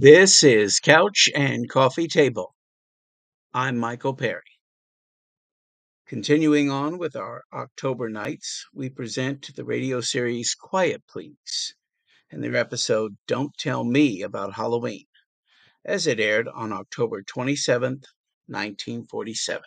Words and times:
This 0.00 0.44
is 0.44 0.78
Couch 0.78 1.28
and 1.34 1.68
Coffee 1.68 2.06
Table. 2.06 2.54
I'm 3.52 3.76
Michael 3.76 4.14
Perry. 4.14 4.60
Continuing 6.06 6.70
on 6.70 6.98
with 6.98 7.16
our 7.16 7.42
October 7.52 8.08
nights, 8.08 8.64
we 8.72 8.90
present 8.90 9.50
the 9.56 9.64
radio 9.64 10.00
series 10.00 10.54
Quiet 10.54 11.02
Please 11.08 11.74
and 12.30 12.44
their 12.44 12.54
episode 12.54 13.16
Don't 13.26 13.52
Tell 13.58 13.82
Me 13.82 14.22
About 14.22 14.54
Halloween, 14.54 15.06
as 15.84 16.06
it 16.06 16.20
aired 16.20 16.46
on 16.46 16.72
October 16.72 17.20
27th, 17.20 18.04
1947. 18.46 19.62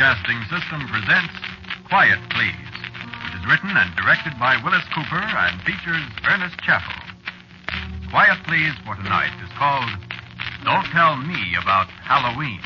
Broadcasting 0.00 0.40
System 0.48 0.88
presents 0.88 1.34
Quiet, 1.90 2.16
Please, 2.30 2.56
which 2.56 3.34
is 3.36 3.44
written 3.44 3.68
and 3.76 3.94
directed 3.96 4.32
by 4.40 4.56
Willis 4.64 4.80
Cooper 4.94 5.20
and 5.20 5.60
features 5.60 6.00
Ernest 6.24 6.56
Chappell. 6.64 7.04
Quiet, 8.08 8.38
Please 8.48 8.72
for 8.86 8.96
tonight 8.96 9.36
is 9.44 9.52
called 9.58 9.92
Don't 10.64 10.86
Tell 10.96 11.18
Me 11.18 11.54
About 11.60 11.88
Halloween. 12.00 12.64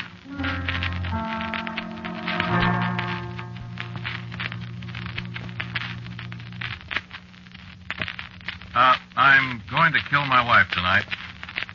Uh, 8.73 8.95
I'm 9.17 9.61
going 9.69 9.91
to 9.91 9.99
kill 10.09 10.25
my 10.25 10.39
wife 10.39 10.71
tonight. 10.71 11.03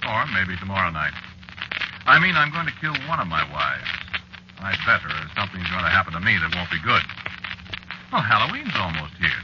Or 0.08 0.24
maybe 0.32 0.56
tomorrow 0.58 0.90
night. 0.90 1.12
I 2.06 2.18
mean, 2.18 2.34
I'm 2.34 2.50
going 2.50 2.64
to 2.64 2.72
kill 2.80 2.96
one 3.06 3.20
of 3.20 3.26
my 3.26 3.44
wives. 3.52 3.99
I'd 4.60 4.80
better, 4.84 5.08
or 5.08 5.26
something's 5.34 5.68
going 5.68 5.84
to 5.84 5.92
happen 5.92 6.12
to 6.12 6.20
me 6.20 6.36
that 6.36 6.52
won't 6.54 6.70
be 6.70 6.80
good. 6.84 7.02
Well, 8.12 8.22
Halloween's 8.22 8.74
almost 8.76 9.16
here. 9.16 9.42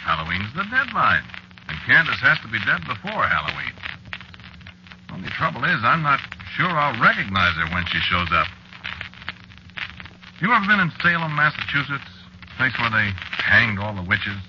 Halloween's 0.00 0.52
the 0.56 0.64
deadline. 0.72 1.24
And 1.68 1.76
Candace 1.86 2.18
has 2.24 2.40
to 2.42 2.48
be 2.48 2.58
dead 2.64 2.82
before 2.88 3.22
Halloween. 3.26 3.74
Only 5.12 5.30
trouble 5.36 5.62
is, 5.64 5.78
I'm 5.84 6.02
not 6.02 6.18
sure 6.56 6.70
I'll 6.70 6.98
recognize 6.98 7.54
her 7.60 7.68
when 7.74 7.84
she 7.86 8.00
shows 8.08 8.28
up. 8.32 8.48
You 10.40 10.50
ever 10.50 10.66
been 10.66 10.80
in 10.80 10.90
Salem, 11.02 11.36
Massachusetts? 11.36 12.10
Place 12.56 12.72
where 12.80 12.90
they 12.90 13.12
hanged 13.44 13.78
all 13.78 13.94
the 13.94 14.02
witches? 14.08 14.40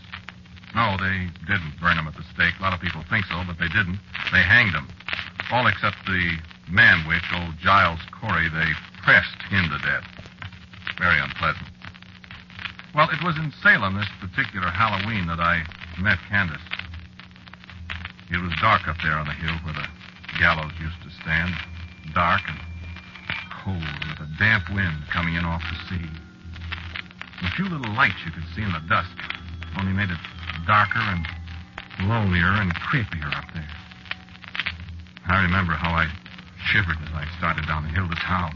No, 0.74 0.96
they 0.96 1.28
didn't 1.46 1.76
burn 1.82 1.98
them 1.98 2.08
at 2.08 2.16
the 2.16 2.24
stake. 2.34 2.56
A 2.60 2.64
lot 2.64 2.74
of 2.74 2.80
people 2.80 3.04
think 3.10 3.26
so, 3.26 3.44
but 3.46 3.60
they 3.60 3.68
didn't. 3.68 4.00
They 4.32 4.42
hanged 4.42 4.74
them. 4.74 4.88
All 5.52 5.68
except 5.68 5.98
the 6.08 6.40
man 6.72 7.04
witch, 7.08 7.28
old 7.36 7.58
Giles 7.60 8.00
Corey, 8.16 8.48
they 8.48 8.72
pressed 9.04 9.42
into 9.52 9.78
to 9.78 9.82
death. 9.82 10.06
Very 10.98 11.20
unpleasant. 11.20 11.68
Well, 12.94 13.10
it 13.10 13.24
was 13.24 13.38
in 13.38 13.54
Salem 13.64 13.96
this 13.96 14.10
particular 14.20 14.68
Halloween 14.68 15.28
that 15.28 15.40
I 15.40 15.64
met 16.00 16.20
Candace. 16.30 16.62
It 18.30 18.38
was 18.38 18.54
dark 18.62 18.88
up 18.88 18.98
there 19.04 19.18
on 19.18 19.26
the 19.26 19.34
hill 19.34 19.56
where 19.64 19.74
the 19.74 19.88
gallows 20.40 20.74
used 20.80 21.02
to 21.04 21.10
stand. 21.22 21.54
Dark 22.14 22.42
and 22.48 22.60
cold 23.64 23.96
with 24.10 24.20
a 24.22 24.30
damp 24.38 24.70
wind 24.74 25.08
coming 25.12 25.36
in 25.36 25.46
off 25.46 25.62
the 25.62 25.80
sea. 25.90 26.08
A 27.44 27.52
few 27.56 27.66
little 27.66 27.94
lights 27.96 28.22
you 28.26 28.32
could 28.32 28.48
see 28.56 28.62
in 28.62 28.72
the 28.72 28.84
dusk 28.88 29.16
only 29.80 29.94
made 29.94 30.10
it 30.10 30.22
darker 30.68 31.00
and 31.00 31.26
lonelier 32.08 32.60
and 32.60 32.74
creepier 32.76 33.32
up 33.36 33.46
there. 33.54 33.72
I 35.28 35.44
remember 35.44 35.74
how 35.74 35.92
I 35.96 36.08
shivered 36.72 36.98
as 37.02 37.14
I 37.14 37.26
started 37.38 37.66
down 37.68 37.84
the 37.84 37.90
hill 37.90 38.08
to 38.08 38.16
town. 38.16 38.54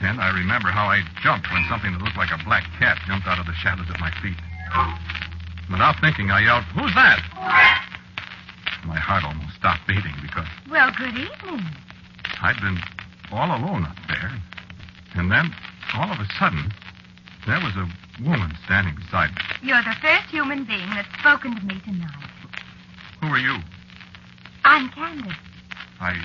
And 0.00 0.20
I 0.20 0.30
remember 0.30 0.68
how 0.68 0.86
I 0.86 1.02
jumped 1.22 1.50
when 1.52 1.64
something 1.68 1.92
that 1.92 2.02
looked 2.02 2.16
like 2.16 2.30
a 2.32 2.42
black 2.44 2.64
cat 2.78 2.98
jumped 3.06 3.26
out 3.26 3.38
of 3.38 3.46
the 3.46 3.54
shadows 3.54 3.86
at 3.88 4.00
my 4.00 4.10
feet. 4.22 4.38
Without 5.70 6.00
thinking, 6.00 6.30
I 6.30 6.40
yelled, 6.40 6.64
Who's 6.74 6.94
that? 6.94 7.20
My 8.84 8.98
heart 8.98 9.22
almost 9.24 9.54
stopped 9.54 9.86
beating 9.86 10.14
because 10.20 10.46
Well, 10.70 10.90
good 10.98 11.14
evening. 11.14 11.62
I'd 12.42 12.58
been 12.60 12.78
all 13.30 13.46
alone 13.46 13.84
up 13.84 13.96
there. 14.08 14.32
And 15.14 15.30
then, 15.30 15.54
all 15.94 16.10
of 16.10 16.18
a 16.18 16.26
sudden, 16.38 16.72
there 17.46 17.60
was 17.60 17.74
a 17.76 17.86
woman 18.24 18.52
standing 18.64 18.96
beside 18.96 19.30
me. 19.30 19.42
You're 19.62 19.82
the 19.82 19.94
first 20.02 20.30
human 20.30 20.64
being 20.64 20.88
that's 20.90 21.08
spoken 21.20 21.54
to 21.54 21.62
me 21.64 21.80
tonight. 21.84 22.10
Who 23.20 23.28
are 23.28 23.38
you? 23.38 23.58
I'm 24.64 24.88
Candace. 24.90 25.36
I. 26.00 26.16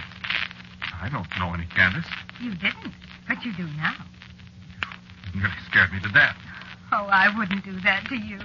I 0.99 1.09
don't 1.09 1.27
know 1.37 1.53
any 1.53 1.65
Candace. 1.67 2.09
You 2.41 2.55
didn't, 2.55 2.93
but 3.27 3.43
you 3.43 3.53
do 3.53 3.67
now. 3.77 3.95
You 5.33 5.41
really 5.41 5.53
scared 5.69 5.91
me 5.91 5.99
to 6.01 6.09
death. 6.09 6.35
Oh, 6.91 7.07
I 7.11 7.35
wouldn't 7.37 7.63
do 7.65 7.79
that 7.81 8.05
to 8.07 8.15
you. 8.15 8.39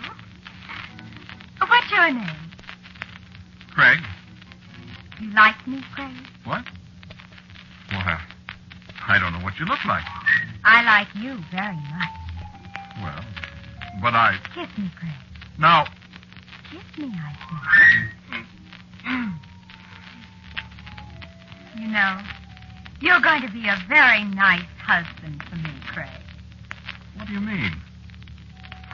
What's 1.60 1.91
your 1.91 2.12
name? 2.12 2.50
Craig? 3.72 3.98
You 5.21 5.31
like 5.31 5.66
me, 5.66 5.81
Craig? 5.94 6.10
What? 6.44 6.65
Well, 7.92 8.19
I 9.09 9.19
don't 9.19 9.32
know 9.32 9.44
what 9.44 9.59
you 9.59 9.66
look 9.66 9.84
like. 9.84 10.04
I 10.65 10.82
like 10.82 11.09
you 11.15 11.38
very 11.50 11.76
much. 11.76 12.09
Well, 13.00 13.25
but 14.00 14.15
I. 14.15 14.38
Kiss 14.54 14.69
me, 14.76 14.91
Craig. 14.98 15.12
Now, 15.59 15.87
Kiss 16.71 16.98
me, 16.98 17.12
I 17.15 17.32
say. 18.31 18.42
you 21.82 21.88
know, 21.88 22.21
you're 23.03 23.21
going 23.21 23.43
to 23.43 23.51
be 23.51 23.67
a 23.67 23.77
very 23.89 24.25
nice 24.25 24.63
husband 24.79 25.43
for 25.51 25.57
me, 25.57 25.75
Craig. 25.93 26.09
what 27.17 27.27
do 27.27 27.35
you 27.35 27.41
mean? 27.41 27.73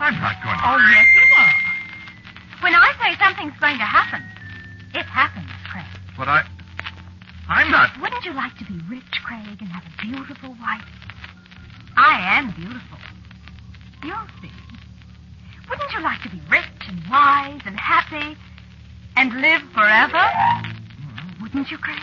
I'm 0.01 0.15
not 0.17 0.41
going 0.43 0.57
to. 0.57 0.65
Oh, 0.65 0.79
yes, 0.91 1.07
you 1.15 1.27
are. 1.37 1.55
When 2.63 2.75
I 2.75 2.93
say 3.05 3.19
something's 3.23 3.59
going 3.61 3.77
to 3.77 3.85
happen, 3.85 4.25
it 4.95 5.05
happens, 5.05 5.51
Craig. 5.71 5.85
But 6.17 6.29
I. 6.29 6.43
I'm 7.49 7.71
not. 7.71 7.91
Wouldn't 8.01 8.25
you 8.25 8.33
like 8.33 8.57
to 8.59 8.65
be 8.65 8.81
rich, 8.89 9.13
Craig, 9.25 9.59
and 9.61 9.69
have 9.69 9.85
a 9.85 10.03
beautiful 10.03 10.51
wife? 10.61 10.85
I 11.97 12.39
am 12.39 12.53
beautiful. 12.53 12.99
You'll 14.05 14.29
see. 14.41 14.51
Wouldn't 15.69 15.93
you 15.93 16.01
like 16.01 16.23
to 16.23 16.31
be 16.31 16.41
rich 16.51 16.89
and 16.89 17.03
wise 17.11 17.61
and 17.67 17.79
happy 17.79 18.37
and 19.17 19.33
live 19.41 19.63
forever? 19.75 20.17
Mm-hmm. 20.17 21.43
Wouldn't 21.43 21.71
you, 21.71 21.79
Craig? 21.79 22.01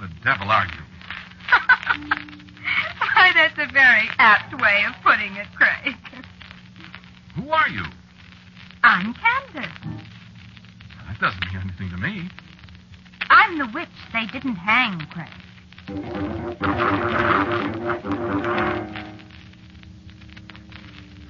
The 0.00 0.08
devil 0.24 0.50
are 0.50 0.66
you? 0.66 0.82
Why, 2.98 3.32
that's 3.34 3.58
a 3.58 3.72
very 3.72 4.08
apt 4.18 4.60
way 4.60 4.84
of 4.88 4.94
putting 5.04 5.36
it, 5.36 5.46
Craig. 5.54 5.96
Who 7.36 7.50
are 7.50 7.68
you? 7.68 7.84
I'm 8.82 9.14
Candace. 9.14 9.70
That 11.06 11.20
doesn't 11.20 11.44
mean 11.46 11.62
anything 11.62 11.90
to 11.90 11.96
me. 11.98 12.28
I'm 13.30 13.58
the 13.58 13.68
witch 13.72 13.88
they 14.12 14.26
didn't 14.26 14.56
hang, 14.56 15.00
Craig. 15.10 15.28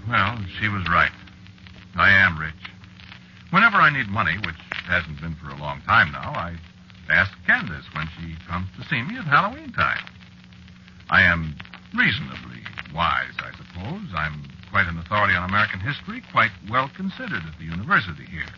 Well, 0.08 0.38
she 0.60 0.68
was 0.68 0.88
right. 0.88 1.12
I 1.96 2.10
am 2.10 2.38
rich. 2.38 2.54
Whenever 3.50 3.76
I 3.76 3.90
need 3.90 4.08
money, 4.08 4.36
which 4.46 4.56
hasn't 4.86 5.20
been 5.20 5.34
for 5.36 5.50
a 5.50 5.56
long 5.56 5.80
time 5.82 6.12
now, 6.12 6.32
I 6.32 6.56
ask 7.10 7.32
Candace 7.46 7.86
when 7.94 8.08
she 8.18 8.36
comes 8.46 8.68
to 8.78 8.86
see 8.88 9.02
me 9.02 9.18
at 9.18 9.24
Halloween 9.24 9.72
time. 9.72 10.04
I 11.10 11.22
am 11.22 11.54
reasonably 11.94 12.62
wise, 12.94 13.34
I 13.38 13.50
suppose. 13.56 14.08
I'm 14.14 14.48
quite 14.70 14.86
an 14.86 14.98
authority 14.98 15.34
on 15.34 15.48
American 15.48 15.80
history, 15.80 16.22
quite 16.32 16.50
well 16.70 16.90
considered 16.96 17.42
at 17.44 17.58
the 17.58 17.64
university 17.64 18.24
here. 18.24 18.48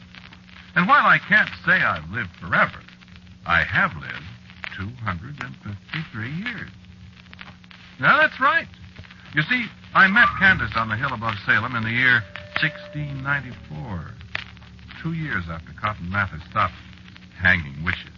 And 0.76 0.88
while 0.88 1.06
I 1.06 1.18
can't 1.18 1.50
say 1.64 1.72
I've 1.72 2.08
lived 2.10 2.30
forever, 2.40 2.80
I 3.46 3.62
have 3.62 3.92
lived 3.94 4.24
253 4.76 6.30
years. 6.30 6.70
Now, 8.00 8.18
that's 8.18 8.40
right. 8.40 8.66
You 9.34 9.42
see, 9.42 9.66
I 9.94 10.08
met 10.08 10.26
Candace 10.38 10.72
on 10.76 10.88
the 10.88 10.96
hill 10.96 11.12
above 11.12 11.34
Salem 11.46 11.76
in 11.76 11.82
the 11.82 11.90
year 11.90 12.22
1694. 12.62 14.10
Two 15.02 15.12
years 15.12 15.44
after 15.50 15.72
Cotton 15.80 16.10
Mather 16.10 16.40
stopped 16.50 16.74
hanging 17.40 17.84
witches. 17.84 18.13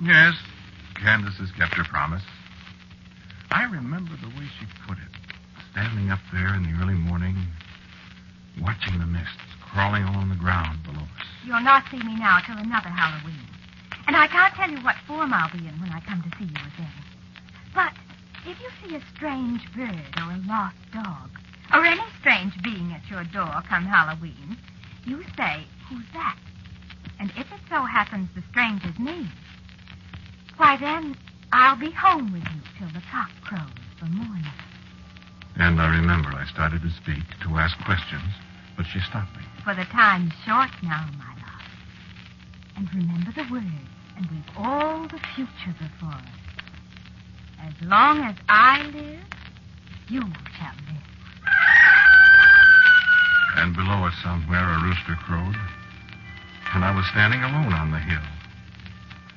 Yes, 0.00 0.34
Candace 0.96 1.38
has 1.38 1.52
kept 1.52 1.74
her 1.74 1.84
promise. 1.84 2.22
I 3.50 3.64
remember 3.64 4.10
the 4.20 4.28
way 4.28 4.48
she 4.58 4.66
put 4.88 4.98
it, 4.98 5.04
standing 5.70 6.10
up 6.10 6.18
there 6.32 6.54
in 6.54 6.64
the 6.64 6.82
early 6.82 6.94
morning, 6.94 7.36
watching 8.60 8.98
the 8.98 9.06
mists 9.06 9.38
crawling 9.60 10.02
along 10.02 10.30
the 10.30 10.34
ground 10.34 10.82
below 10.82 11.02
us. 11.02 11.26
You'll 11.44 11.60
not 11.60 11.84
see 11.90 11.98
me 11.98 12.16
now 12.16 12.40
till 12.40 12.58
another 12.58 12.88
Halloween. 12.88 13.46
And 14.08 14.16
I 14.16 14.26
can't 14.26 14.54
tell 14.54 14.70
you 14.70 14.78
what 14.78 14.96
form 15.06 15.32
I'll 15.32 15.52
be 15.52 15.58
in 15.58 15.78
when 15.80 15.90
I 15.90 16.00
come 16.00 16.22
to 16.22 16.38
see 16.38 16.44
you 16.44 16.60
again. 16.74 16.90
But 17.74 17.92
if 18.46 18.58
you 18.60 18.68
see 18.82 18.96
a 18.96 19.02
strange 19.14 19.62
bird 19.76 20.16
or 20.16 20.32
a 20.32 20.42
lost 20.48 20.76
dog, 20.92 21.30
or 21.72 21.84
any 21.84 22.02
strange 22.20 22.54
being 22.62 22.92
at 22.92 23.08
your 23.10 23.24
door 23.24 23.62
come 23.68 23.84
Halloween, 23.84 24.56
you 25.08 25.24
say, 25.36 25.64
Who's 25.88 26.04
that? 26.12 26.36
And 27.18 27.30
if 27.30 27.50
it 27.50 27.60
so 27.68 27.82
happens 27.82 28.28
the 28.34 28.42
stranger's 28.50 28.98
me, 28.98 29.26
why 30.56 30.76
then 30.76 31.16
I'll 31.52 31.78
be 31.78 31.90
home 31.90 32.32
with 32.32 32.42
you 32.42 32.60
till 32.78 32.88
the 32.88 33.02
cock 33.10 33.30
crows 33.42 33.70
for 33.98 34.06
morning. 34.06 34.52
And 35.56 35.80
I 35.80 35.88
remember 35.96 36.28
I 36.28 36.46
started 36.46 36.82
to 36.82 36.90
speak, 36.90 37.24
to 37.42 37.56
ask 37.56 37.76
questions, 37.84 38.30
but 38.76 38.86
she 38.86 39.00
stopped 39.00 39.34
me. 39.36 39.42
For 39.64 39.74
the 39.74 39.84
time's 39.86 40.32
short 40.46 40.70
now, 40.82 41.08
my 41.18 41.34
love. 41.34 41.66
And 42.76 42.88
remember 42.94 43.32
the 43.32 43.50
words, 43.50 43.66
and 44.16 44.26
we've 44.30 44.56
all 44.56 45.02
the 45.08 45.20
future 45.34 45.74
before 45.80 46.14
us. 46.14 46.38
As 47.60 47.74
long 47.82 48.20
as 48.20 48.36
I 48.48 48.82
live, 48.86 49.24
you 50.08 50.20
shall 50.58 50.74
live. 50.86 51.17
And 53.58 53.74
below 53.74 54.06
us 54.06 54.14
somewhere 54.22 54.62
a 54.62 54.82
rooster 54.82 55.16
crowed. 55.26 55.56
And 56.74 56.84
I 56.84 56.94
was 56.94 57.04
standing 57.10 57.42
alone 57.42 57.72
on 57.72 57.90
the 57.90 57.98
hill. 57.98 58.22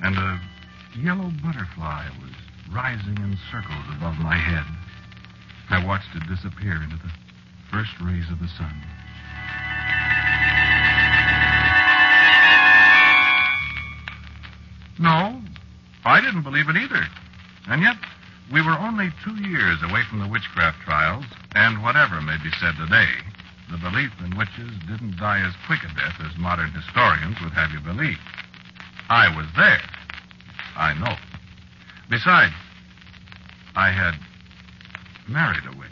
And 0.00 0.16
a 0.16 0.40
yellow 0.96 1.30
butterfly 1.42 2.06
was 2.22 2.30
rising 2.70 3.18
in 3.18 3.36
circles 3.50 3.84
above 3.96 4.14
my 4.22 4.36
head. 4.36 4.64
I 5.70 5.84
watched 5.84 6.14
it 6.14 6.22
disappear 6.28 6.82
into 6.82 6.96
the 7.02 7.10
first 7.72 7.90
rays 8.00 8.30
of 8.30 8.38
the 8.38 8.46
sun. 8.46 8.70
No, 15.00 15.42
I 16.04 16.20
didn't 16.20 16.42
believe 16.42 16.68
it 16.68 16.76
either. 16.76 17.02
And 17.66 17.82
yet, 17.82 17.96
we 18.52 18.62
were 18.62 18.78
only 18.78 19.10
two 19.24 19.34
years 19.34 19.82
away 19.82 20.02
from 20.08 20.20
the 20.20 20.28
witchcraft 20.28 20.78
trials, 20.84 21.24
and 21.56 21.82
whatever 21.82 22.20
may 22.20 22.36
be 22.38 22.50
said 22.60 22.76
today, 22.78 23.10
the 23.72 23.78
belief 23.78 24.12
in 24.20 24.36
witches 24.36 24.70
didn't 24.86 25.16
die 25.16 25.40
as 25.40 25.54
quick 25.66 25.80
a 25.82 25.88
death 25.94 26.20
as 26.20 26.36
modern 26.38 26.70
historians 26.72 27.36
would 27.42 27.52
have 27.52 27.70
you 27.72 27.80
believe. 27.80 28.18
I 29.08 29.34
was 29.34 29.46
there. 29.56 29.80
I 30.76 30.92
know. 30.94 31.16
Besides, 32.10 32.52
I 33.74 33.90
had 33.90 34.14
married 35.28 35.64
a 35.64 35.76
witch. 35.78 35.88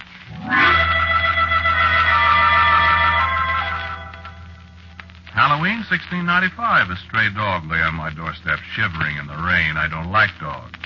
Halloween 5.32 5.81
1695, 5.88 6.91
a 6.91 6.97
stray 7.09 7.31
dog 7.32 7.65
lay 7.71 7.81
on 7.81 7.94
my 7.94 8.12
doorstep, 8.12 8.59
shivering 8.77 9.17
in 9.17 9.27
the 9.27 9.41
rain. 9.41 9.79
I 9.81 9.88
don't 9.88 10.12
like 10.12 10.31
dogs. 10.41 10.77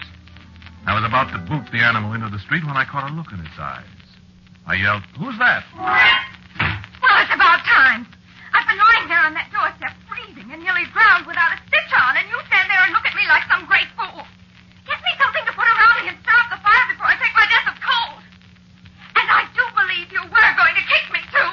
I 0.86 0.94
was 0.94 1.02
about 1.02 1.32
to 1.32 1.38
boot 1.48 1.66
the 1.72 1.82
animal 1.82 2.12
into 2.12 2.28
the 2.28 2.38
street 2.38 2.62
when 2.62 2.76
I 2.76 2.84
caught 2.84 3.10
a 3.10 3.14
look 3.14 3.32
in 3.32 3.40
its 3.40 3.58
eyes. 3.58 3.88
I 4.66 4.76
yelled, 4.76 5.02
Who's 5.18 5.36
that? 5.40 5.64
Well, 5.74 7.18
it's 7.24 7.34
about 7.34 7.60
time. 7.64 8.06
I've 8.52 8.68
been 8.68 8.78
lying 8.80 9.08
there 9.08 9.24
on 9.24 9.32
that 9.34 9.48
doorstep, 9.52 9.92
freezing 10.08 10.52
and 10.52 10.60
nearly 10.62 10.86
drowned 10.92 11.24
without 11.26 11.52
a 11.52 11.58
stitch 11.68 11.92
on, 11.96 12.16
and 12.20 12.28
you 12.28 12.36
stand 12.48 12.68
there 12.68 12.80
and 12.84 12.92
look 12.92 13.04
at 13.08 13.16
me 13.16 13.24
like 13.28 13.44
some 13.48 13.64
great 13.64 13.88
fool. 13.96 14.24
Get 14.88 15.00
me 15.00 15.12
something 15.20 15.44
to 15.48 15.52
put 15.56 15.64
around 15.68 16.04
me 16.04 16.12
and 16.12 16.18
start 16.20 16.52
the 16.52 16.60
fire 16.60 16.84
before 16.92 17.08
I 17.08 17.16
take 17.16 17.32
my 17.36 17.48
death 17.48 17.68
of 17.72 17.76
cold. 17.80 18.20
And 19.20 19.26
I 19.28 19.48
do 19.56 19.64
believe 19.72 20.08
you 20.12 20.24
were 20.28 20.52
going 20.56 20.76
to 20.76 20.84
kick 20.84 21.04
me, 21.12 21.20
too. 21.32 21.50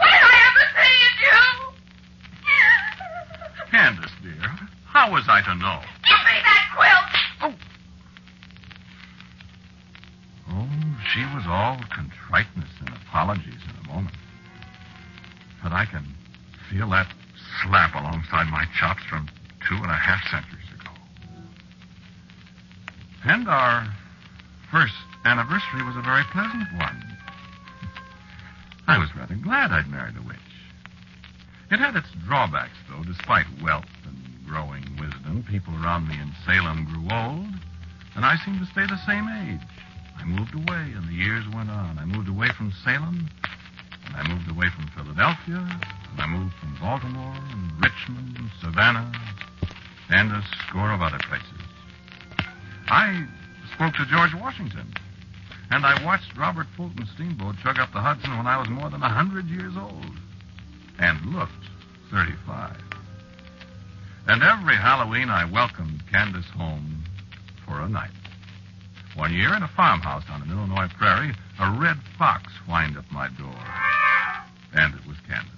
What 0.00 0.08
did 0.08 0.24
I 0.24 0.36
ever 0.52 0.64
say 0.72 0.92
to 0.96 1.20
you? 1.20 1.40
Candace, 3.72 4.16
dear, 4.22 4.48
how 4.88 5.12
was 5.12 5.24
I 5.28 5.40
to 5.42 5.54
know? 5.56 5.80
Give 6.04 6.22
me 6.28 6.36
that 6.44 6.64
quilt. 6.76 7.12
Oh, 10.48 10.68
she 11.12 11.20
was 11.34 11.44
all 11.46 11.76
contriteness 11.92 12.70
and 12.80 12.90
apologies 12.90 13.60
in 13.68 13.84
a 13.84 13.88
moment. 13.92 14.14
But 15.62 15.72
I 15.72 15.84
can 15.84 16.06
feel 16.70 16.88
that 16.90 17.08
slap 17.62 17.94
alongside 17.94 18.46
my 18.50 18.64
chops 18.78 19.02
from 19.10 19.28
two 19.68 19.74
and 19.74 19.90
a 19.90 19.94
half 19.94 20.22
centuries 20.30 20.68
ago. 20.80 20.92
And 23.24 23.48
our 23.48 23.92
first 24.70 24.94
anniversary 25.24 25.82
was 25.82 25.96
a 25.96 26.02
very 26.02 26.22
pleasant 26.32 26.72
one. 26.78 27.02
I 28.86 28.98
was 28.98 29.08
rather 29.16 29.34
glad 29.34 29.72
I'd 29.72 29.88
married 29.88 30.16
a 30.16 30.22
witch. 30.22 30.36
It 31.70 31.80
had 31.80 31.96
its 31.96 32.08
drawbacks, 32.26 32.78
though. 32.88 33.02
Despite 33.02 33.46
wealth 33.60 33.90
and 34.06 34.46
growing 34.46 34.84
wisdom, 35.00 35.44
people 35.50 35.74
around 35.82 36.06
me 36.06 36.14
in 36.14 36.30
Salem 36.46 36.86
old, 37.12 37.48
and 38.14 38.24
I 38.24 38.36
seemed 38.44 38.60
to 38.60 38.66
stay 38.66 38.86
the 38.86 39.00
same 39.06 39.28
age. 39.28 39.60
I 40.18 40.24
moved 40.24 40.54
away, 40.54 40.92
and 40.96 41.08
the 41.08 41.12
years 41.12 41.44
went 41.54 41.70
on. 41.70 41.98
I 41.98 42.04
moved 42.04 42.28
away 42.28 42.48
from 42.56 42.72
Salem, 42.84 43.28
and 44.06 44.16
I 44.16 44.26
moved 44.28 44.50
away 44.50 44.66
from 44.74 44.88
Philadelphia, 44.94 45.60
and 45.60 46.20
I 46.20 46.26
moved 46.26 46.54
from 46.60 46.76
Baltimore, 46.80 47.36
and 47.52 47.72
Richmond, 47.82 48.36
and 48.38 48.50
Savannah, 48.60 49.12
and 50.10 50.32
a 50.32 50.42
score 50.66 50.92
of 50.92 51.02
other 51.02 51.18
places. 51.28 51.60
I 52.88 53.26
spoke 53.74 53.94
to 53.94 54.06
George 54.06 54.34
Washington, 54.34 54.92
and 55.70 55.84
I 55.84 56.02
watched 56.04 56.36
Robert 56.36 56.66
Fulton's 56.76 57.10
steamboat 57.14 57.56
chug 57.62 57.78
up 57.78 57.92
the 57.92 58.00
Hudson 58.00 58.36
when 58.36 58.46
I 58.46 58.58
was 58.58 58.68
more 58.68 58.88
than 58.90 59.02
a 59.02 59.08
hundred 59.08 59.46
years 59.46 59.74
old, 59.76 60.06
and 60.98 61.34
looked 61.34 61.52
35. 62.10 62.76
And 64.28 64.42
every 64.42 64.76
Halloween 64.76 65.28
I 65.28 65.44
welcomed 65.44 66.02
Candace 66.10 66.48
home 66.56 66.95
for 67.66 67.80
a 67.80 67.88
night. 67.88 68.10
One 69.16 69.32
year 69.32 69.54
in 69.54 69.62
a 69.62 69.68
farmhouse 69.68 70.24
on 70.30 70.42
an 70.42 70.50
Illinois 70.50 70.88
prairie, 70.98 71.34
a 71.58 71.70
red 71.80 71.96
fox 72.18 72.52
whined 72.66 72.96
up 72.96 73.10
my 73.10 73.28
door. 73.38 73.58
And 74.74 74.94
it 74.94 75.06
was 75.06 75.16
Candace. 75.26 75.50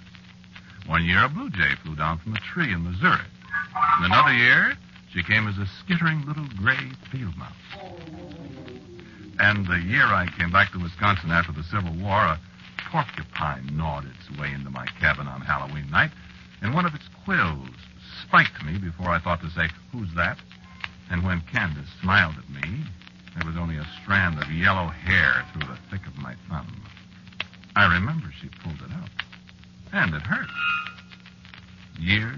One 0.87 1.05
year 1.05 1.25
a 1.25 1.29
blue 1.29 1.49
jay 1.49 1.75
flew 1.83 1.95
down 1.95 2.19
from 2.19 2.35
a 2.35 2.39
tree 2.39 2.71
in 2.71 2.83
Missouri. 2.83 3.27
And 3.75 4.05
another 4.05 4.33
year, 4.33 4.73
she 5.11 5.23
came 5.23 5.47
as 5.47 5.57
a 5.57 5.67
skittering 5.83 6.25
little 6.25 6.47
gray 6.57 6.91
field 7.11 7.35
mouse. 7.37 7.53
And 9.39 9.67
the 9.67 9.79
year 9.79 10.05
I 10.05 10.27
came 10.37 10.51
back 10.51 10.71
to 10.71 10.79
Wisconsin 10.79 11.31
after 11.31 11.51
the 11.51 11.63
Civil 11.63 11.93
War, 12.01 12.17
a 12.17 12.39
porcupine 12.91 13.75
gnawed 13.75 14.05
its 14.05 14.39
way 14.39 14.51
into 14.51 14.69
my 14.69 14.85
cabin 14.99 15.27
on 15.27 15.41
Halloween 15.41 15.89
night, 15.91 16.11
and 16.61 16.73
one 16.73 16.85
of 16.85 16.95
its 16.95 17.05
quills 17.23 17.69
spiked 18.23 18.63
me 18.63 18.77
before 18.77 19.09
I 19.09 19.19
thought 19.19 19.41
to 19.41 19.49
say, 19.49 19.69
Who's 19.91 20.13
that? 20.15 20.37
And 21.09 21.23
when 21.23 21.41
Candace 21.51 21.89
smiled 22.01 22.35
at 22.37 22.49
me, 22.49 22.83
there 23.35 23.47
was 23.47 23.57
only 23.57 23.77
a 23.77 23.87
strand 24.01 24.41
of 24.41 24.51
yellow 24.51 24.87
hair 24.87 25.45
through 25.53 25.67
the 25.67 25.77
thick 25.89 26.05
of 26.05 26.15
my 26.17 26.35
thumb. 26.49 26.83
I 27.75 27.91
remember 27.93 28.27
she 28.41 28.49
pulled 28.63 28.81
it 28.81 28.91
out. 28.93 29.09
And 29.91 30.13
it 30.13 30.21
hurt. 30.21 30.47
Years 31.97 32.37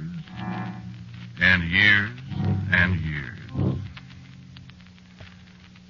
and 1.41 1.63
years 1.69 2.11
and 2.71 2.99
years. 3.01 3.77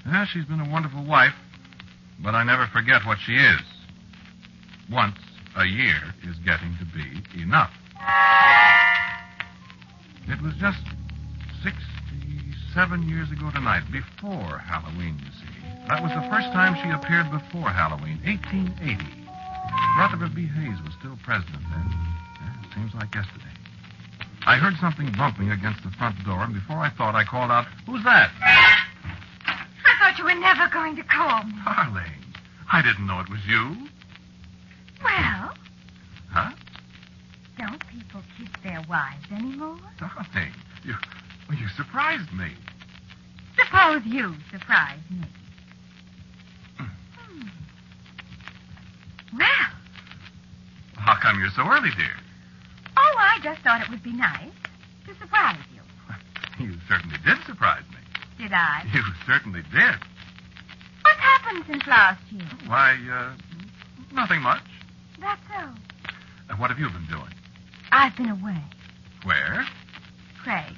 Yeah, 0.06 0.26
she's 0.26 0.46
been 0.46 0.60
a 0.60 0.70
wonderful 0.70 1.06
wife, 1.06 1.36
but 2.20 2.34
I 2.34 2.44
never 2.44 2.68
forget 2.68 3.06
what 3.06 3.20
she 3.26 3.34
is. 3.34 3.62
Once 4.92 5.18
a 5.56 5.66
year 5.66 6.02
is 6.24 6.36
getting 6.38 6.76
to 6.80 6.86
be 6.86 7.42
enough. 7.42 7.72
It 10.28 10.42
was 10.42 10.54
just 10.56 10.80
67 12.74 13.04
years 13.10 13.30
ago 13.32 13.52
tonight, 13.52 13.84
before 13.92 14.58
Halloween, 14.64 15.20
you 15.20 15.32
see. 15.44 15.52
That 15.92 16.02
was 16.02 16.12
the 16.16 16.24
first 16.32 16.48
time 16.56 16.80
she 16.80 16.88
appeared 16.88 17.28
before 17.28 17.68
Halloween, 17.68 18.16
1880. 18.24 18.96
Rutherford 20.00 20.32
B. 20.34 20.48
Hayes 20.48 20.80
was 20.88 20.94
still 20.96 21.20
president 21.20 21.60
then. 21.68 21.84
Yeah, 21.92 22.64
it 22.64 22.72
seems 22.74 22.94
like 22.96 23.14
yesterday. 23.14 23.52
I 24.48 24.56
heard 24.56 24.76
something 24.80 25.12
bumping 25.20 25.52
against 25.52 25.84
the 25.84 25.92
front 26.00 26.16
door, 26.24 26.40
and 26.48 26.54
before 26.54 26.78
I 26.78 26.90
thought, 26.96 27.14
I 27.14 27.26
called 27.26 27.52
out, 27.52 27.68
Who's 27.86 28.04
that? 28.06 28.32
I 28.40 29.92
thought 30.00 30.16
you 30.18 30.24
were 30.24 30.40
never 30.40 30.70
going 30.72 30.96
to 30.96 31.04
call 31.04 31.44
me. 31.44 31.52
Darling, 31.66 32.24
I 32.72 32.82
didn't 32.82 33.06
know 33.06 33.20
it 33.20 33.28
was 33.30 33.44
you. 33.52 33.76
Well, 35.04 35.52
Huh? 36.32 36.52
don't 37.60 37.84
people 37.92 38.22
kiss 38.40 38.48
their 38.64 38.80
wives 38.88 39.28
anymore? 39.30 39.76
Darling, 40.00 40.56
you, 40.86 40.96
well, 41.52 41.60
you 41.60 41.68
surprised 41.76 42.32
me. 42.34 42.52
Suppose 43.58 44.02
you 44.06 44.36
surprise 44.52 45.00
me. 45.10 45.28
Hmm. 46.78 47.48
Well, 49.38 49.48
How 50.98 51.16
come 51.22 51.40
you're 51.40 51.50
so 51.56 51.64
early, 51.68 51.90
dear? 51.98 52.16
oh, 52.98 53.16
I 53.20 53.40
just 53.44 53.62
thought 53.62 53.82
it 53.82 53.90
would 53.90 54.04
be 54.04 54.14
nice 54.14 54.52
to 55.08 55.16
surprise 55.20 55.58
you. 55.74 55.82
You 56.66 56.74
certainly 56.88 57.18
did 57.26 57.38
surprise 57.48 57.82
me. 57.90 57.98
Did 58.38 58.54
I? 58.54 58.84
You 58.94 59.02
certainly 59.26 59.62
did. 59.74 59.96
What's 61.02 61.20
happened 61.20 61.64
since 61.68 61.88
last 61.88 62.22
year? 62.32 62.46
Why, 62.68 62.98
uh, 63.12 63.34
nothing 64.14 64.42
much. 64.42 64.62
That's 65.20 65.42
so. 65.48 65.66
Uh, 66.50 66.56
what 66.58 66.70
have 66.70 66.78
you 66.78 66.88
been 66.90 67.08
doing? 67.10 67.34
I've 67.92 68.16
been 68.16 68.30
away. 68.30 68.62
Where? 69.24 69.66
Craig, 70.44 70.74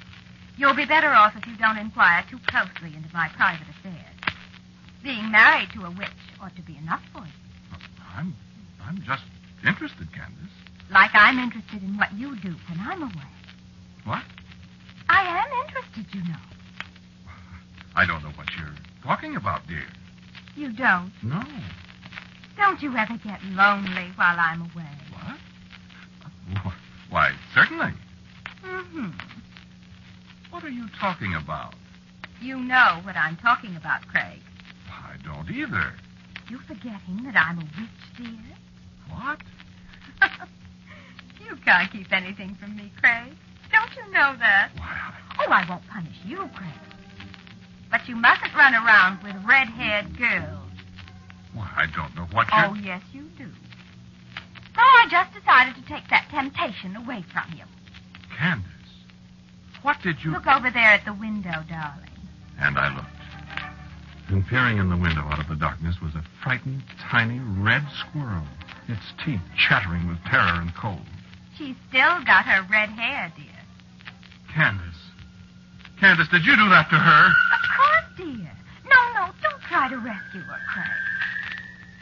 you'll 0.56 0.74
be 0.74 0.84
better 0.86 1.08
off 1.08 1.34
if 1.36 1.46
you 1.46 1.56
don't 1.56 1.78
inquire 1.78 2.24
too 2.30 2.38
closely 2.46 2.96
into 2.96 3.12
my 3.12 3.28
private 3.36 3.68
affairs. 3.68 3.96
Being 5.02 5.30
married 5.30 5.68
to 5.74 5.84
a 5.84 5.90
witch 5.90 6.08
ought 6.40 6.54
to 6.56 6.62
be 6.62 6.76
enough 6.76 7.02
for 7.12 7.20
you. 7.20 7.78
I'm, 8.16 8.34
I'm 8.82 9.02
just 9.02 9.24
interested, 9.66 10.08
Candace. 10.12 10.50
Like 10.90 11.10
I'm 11.14 11.38
interested 11.38 11.82
in 11.82 11.96
what 11.96 12.12
you 12.14 12.36
do 12.40 12.54
when 12.68 12.80
I'm 12.80 13.02
away. 13.02 13.30
What? 14.04 14.22
I 15.08 15.42
am 15.42 15.66
interested, 15.66 16.14
you 16.14 16.22
know. 16.30 16.38
I 17.96 18.06
don't 18.06 18.22
know 18.22 18.30
what 18.30 18.48
you're 18.56 18.74
talking 19.02 19.36
about, 19.36 19.66
dear. 19.66 19.86
You 20.56 20.72
don't. 20.72 21.12
No. 21.22 21.42
Don't 22.56 22.80
you 22.82 22.96
ever 22.96 23.16
get 23.18 23.42
lonely 23.44 24.10
while 24.16 24.36
I'm 24.38 24.62
away? 24.62 24.90
What? 25.12 26.74
Why, 27.10 27.32
certainly. 27.54 27.92
Mm-hmm. 28.64 29.10
What 30.54 30.62
are 30.62 30.68
you 30.68 30.86
talking 31.00 31.34
about? 31.34 31.74
You 32.40 32.60
know 32.60 33.00
what 33.02 33.16
I'm 33.16 33.36
talking 33.38 33.74
about, 33.74 34.06
Craig. 34.06 34.38
I 34.88 35.16
don't 35.24 35.50
either. 35.50 35.92
You 36.48 36.58
forgetting 36.58 37.24
that 37.24 37.34
I'm 37.34 37.58
a 37.58 37.62
witch, 37.62 38.16
dear? 38.16 38.54
What? 39.10 39.40
you 41.40 41.56
can't 41.64 41.90
keep 41.90 42.12
anything 42.12 42.56
from 42.60 42.76
me, 42.76 42.92
Craig. 43.00 43.32
Don't 43.72 43.90
you 43.96 44.12
know 44.12 44.36
that? 44.38 44.70
Why, 44.76 44.84
I... 44.86 45.14
Oh, 45.40 45.50
I 45.50 45.68
won't 45.68 45.88
punish 45.88 46.14
you, 46.24 46.36
Craig. 46.54 46.70
But 47.90 48.06
you 48.06 48.14
mustn't 48.14 48.54
run 48.54 48.74
around 48.74 49.24
with 49.24 49.34
red-haired 49.44 50.16
girls. 50.16 50.70
Why, 51.52 51.68
I 51.74 51.86
don't 51.96 52.14
know 52.14 52.28
what 52.30 52.46
you're... 52.52 52.66
Oh, 52.66 52.74
yes, 52.74 53.02
you 53.12 53.22
do. 53.36 53.48
So 54.72 54.80
I 54.80 55.08
just 55.10 55.34
decided 55.34 55.74
to 55.74 55.92
take 55.92 56.08
that 56.10 56.28
temptation 56.30 56.94
away 56.94 57.24
from 57.32 57.58
you. 57.58 57.64
Candace, 58.38 58.70
what 59.84 60.00
did 60.02 60.16
you... 60.24 60.32
Look 60.32 60.46
over 60.46 60.70
there 60.70 60.96
at 60.96 61.04
the 61.04 61.12
window, 61.12 61.62
darling. 61.68 62.10
And 62.58 62.78
I 62.78 62.88
looked. 62.96 63.08
And 64.28 64.46
peering 64.46 64.78
in 64.78 64.88
the 64.88 64.96
window 64.96 65.20
out 65.20 65.38
of 65.38 65.48
the 65.48 65.54
darkness 65.54 66.00
was 66.00 66.14
a 66.14 66.24
frightened, 66.42 66.82
tiny 67.10 67.38
red 67.60 67.84
squirrel, 67.92 68.48
its 68.88 69.12
teeth 69.22 69.44
chattering 69.56 70.08
with 70.08 70.18
terror 70.24 70.56
and 70.56 70.74
cold. 70.74 71.04
She's 71.58 71.76
still 71.88 72.24
got 72.24 72.46
her 72.46 72.66
red 72.70 72.88
hair, 72.88 73.30
dear. 73.36 73.60
Candace. 74.54 74.96
Candace, 76.00 76.28
did 76.28 76.46
you 76.46 76.56
do 76.56 76.68
that 76.70 76.88
to 76.88 76.96
her? 76.96 77.24
Of 77.28 77.64
course, 77.76 78.08
dear. 78.16 78.50
No, 78.88 79.00
no, 79.14 79.32
don't 79.42 79.60
try 79.68 79.88
to 79.90 79.96
rescue 79.96 80.40
her, 80.40 80.60
Craig. 80.72 81.04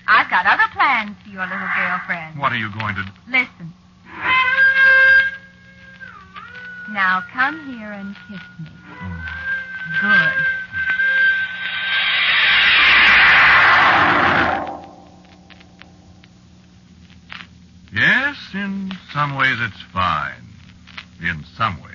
I've 0.07 0.31
got 0.31 0.47
other 0.47 0.71
plans 0.73 1.17
for 1.25 1.31
your 1.31 1.43
little 1.43 1.69
girlfriend. 1.77 2.39
What 2.39 2.53
are 2.53 2.59
you 2.59 2.71
going 2.79 2.95
to 2.95 3.03
do? 3.03 3.11
Listen. 3.29 3.75
Now 6.93 7.25
come 7.33 7.75
here 7.75 7.91
and 7.91 8.15
kiss 8.29 8.41
me. 8.61 8.69
Good. 10.03 10.33
Yes, 17.95 18.37
in 18.53 18.93
some 19.15 19.37
ways 19.37 19.57
it's 19.61 19.83
fine. 19.91 20.35
In 21.23 21.43
some 21.57 21.83
ways. 21.83 21.93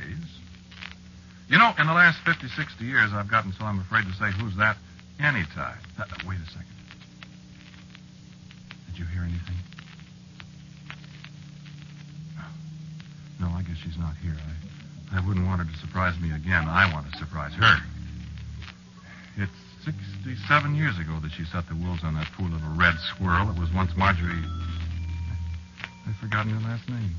You 1.47 1.59
know, 1.59 1.73
in 1.77 1.85
the 1.85 1.93
last 1.93 2.17
50, 2.25 2.47
60 2.47 2.83
years, 2.83 3.11
I've 3.13 3.29
gotten 3.29 3.53
so 3.53 3.65
I'm 3.65 3.79
afraid 3.79 4.05
to 4.05 4.13
say 4.13 4.31
who's 4.31 4.55
that 4.57 4.77
anytime. 5.19 5.77
Uh, 5.99 6.05
wait 6.27 6.39
a 6.39 6.45
second. 6.47 6.65
Did 8.87 8.97
you 8.97 9.05
hear 9.05 9.21
anything? 9.21 9.57
No, 13.39 13.47
I 13.49 13.61
guess 13.61 13.77
she's 13.77 13.97
not 13.97 14.15
here. 14.17 14.35
I, 14.35 14.76
I 15.13 15.25
wouldn't 15.25 15.45
want 15.47 15.61
her 15.61 15.67
to 15.71 15.79
surprise 15.79 16.19
me 16.19 16.31
again. 16.31 16.67
I 16.67 16.91
want 16.93 17.11
to 17.11 17.17
surprise 17.17 17.53
her. 17.53 17.77
It's 19.37 19.51
67 19.85 20.75
years 20.75 20.99
ago 20.99 21.19
that 21.21 21.31
she 21.31 21.45
set 21.45 21.67
the 21.69 21.75
wolves 21.75 22.03
on 22.03 22.15
that 22.15 22.27
poor 22.35 22.49
little 22.49 22.75
red 22.75 22.95
squirrel. 23.15 23.49
It 23.49 23.59
was 23.59 23.71
once 23.73 23.95
Marjorie. 23.95 24.43
I've 26.07 26.15
forgotten 26.17 26.51
her 26.51 26.67
last 26.67 26.87
name. 26.89 27.15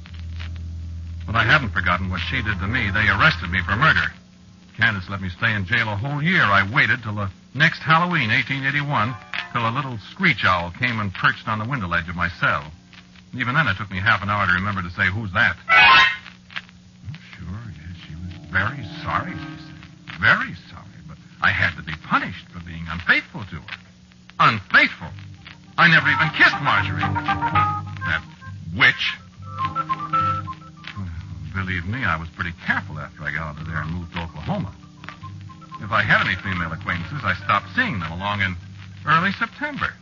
But 1.25 1.37
I 1.37 1.45
haven't 1.45 1.71
forgotten 1.71 2.11
what 2.11 2.21
she 2.21 2.42
did 2.42 2.59
to 2.61 2.66
me. 2.66 2.90
They 2.90 3.09
arrested 3.09 3.50
me 3.50 3.61
for 3.62 3.76
murder. 3.76 4.12
Candace 4.76 5.09
let 5.09 5.21
me 5.21 5.28
stay 5.28 5.52
in 5.52 5.64
jail 5.64 5.88
a 5.88 5.97
whole 5.97 6.23
year. 6.23 6.42
I 6.42 6.68
waited 6.73 7.02
till 7.02 7.14
the 7.14 7.30
next 7.54 7.80
Halloween, 7.80 8.30
1881, 8.30 9.14
till 9.52 9.68
a 9.68 9.73
little 9.73 9.99
screech 10.12 10.45
owl 10.45 10.73
came 10.78 11.00
and 11.00 11.12
perched 11.12 11.49
on 11.49 11.59
the 11.59 11.68
window 11.68 11.88
ledge 11.88 12.09
of 12.09 12.16
my 12.16 12.28
cell. 12.40 12.64
Even 13.35 13.54
then, 13.54 13.66
it 13.66 13.76
took 13.76 13.90
me 13.90 13.99
half 13.99 14.23
an 14.23 14.30
hour 14.30 14.47
to 14.47 14.52
remember 14.52 14.83
to 14.83 14.90
say, 14.90 15.07
Who's 15.11 15.33
that? 15.33 15.57
Very 18.50 18.85
sorry, 19.02 19.33
she 19.33 19.55
said. 19.64 20.21
Very 20.21 20.55
sorry, 20.71 20.99
but 21.07 21.17
I 21.43 21.50
had 21.50 21.76
to 21.76 21.83
be 21.83 21.95
punished 22.07 22.49
for 22.49 22.61
being 22.61 22.85
unfaithful 22.88 23.45
to 23.45 23.57
her. 23.57 23.78
Unfaithful? 24.40 25.09
I 25.76 25.88
never 25.88 26.09
even 26.11 26.28
kissed 26.35 26.59
Marjorie. 26.62 27.00
That 27.00 28.23
witch. 28.76 29.14
Believe 31.55 31.87
me, 31.87 32.05
I 32.05 32.17
was 32.19 32.28
pretty 32.31 32.52
careful 32.67 32.99
after 32.99 33.23
I 33.23 33.33
got 33.33 33.55
out 33.55 33.61
of 33.61 33.67
there 33.67 33.83
and 33.83 33.90
moved 33.90 34.12
to 34.14 34.23
Oklahoma. 34.23 34.75
If 35.81 35.93
I 35.93 36.02
had 36.02 36.26
any 36.26 36.35
female 36.37 36.73
acquaintances, 36.73 37.21
I 37.23 37.35
stopped 37.35 37.67
seeing 37.76 38.00
them 38.00 38.11
along 38.11 38.43
in 38.43 38.57
early 39.07 39.33
September. 39.33 39.93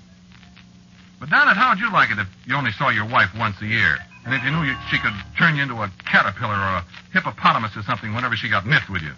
But, 1.21 1.29
Donnet, 1.29 1.57
how'd 1.57 1.79
you 1.79 1.93
like 1.93 2.11
it 2.11 2.19
if 2.19 2.29
you 2.47 2.55
only 2.57 2.73
saw 2.73 2.89
your 2.91 3.07
wife 3.07 3.31
once 3.37 3.61
a 3.61 3.67
year? 3.67 3.99
And 4.27 4.35
if 4.35 4.43
you 4.43 4.51
knew 4.51 4.65
you, 4.65 4.75
she 4.91 4.99
could 4.99 5.15
turn 5.39 5.55
you 5.55 5.63
into 5.63 5.77
a 5.83 5.91
caterpillar 6.05 6.59
or 6.59 6.83
a 6.83 6.85
hippopotamus 7.13 7.77
or 7.77 7.83
something 7.83 8.13
whenever 8.13 8.35
she 8.35 8.49
got 8.49 8.67
miffed 8.67 8.91
with 8.91 9.03
you? 9.03 9.15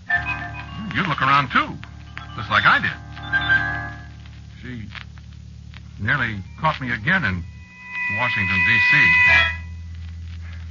You'd 0.95 1.09
look 1.09 1.23
around, 1.23 1.49
too, 1.49 1.73
just 2.37 2.51
like 2.51 2.65
I 2.69 2.79
did. 2.85 2.93
She 4.61 4.85
nearly 5.99 6.37
caught 6.61 6.79
me 6.83 6.93
again 6.93 7.25
in 7.25 7.43
Washington, 8.19 8.57
D.C. 8.69 9.13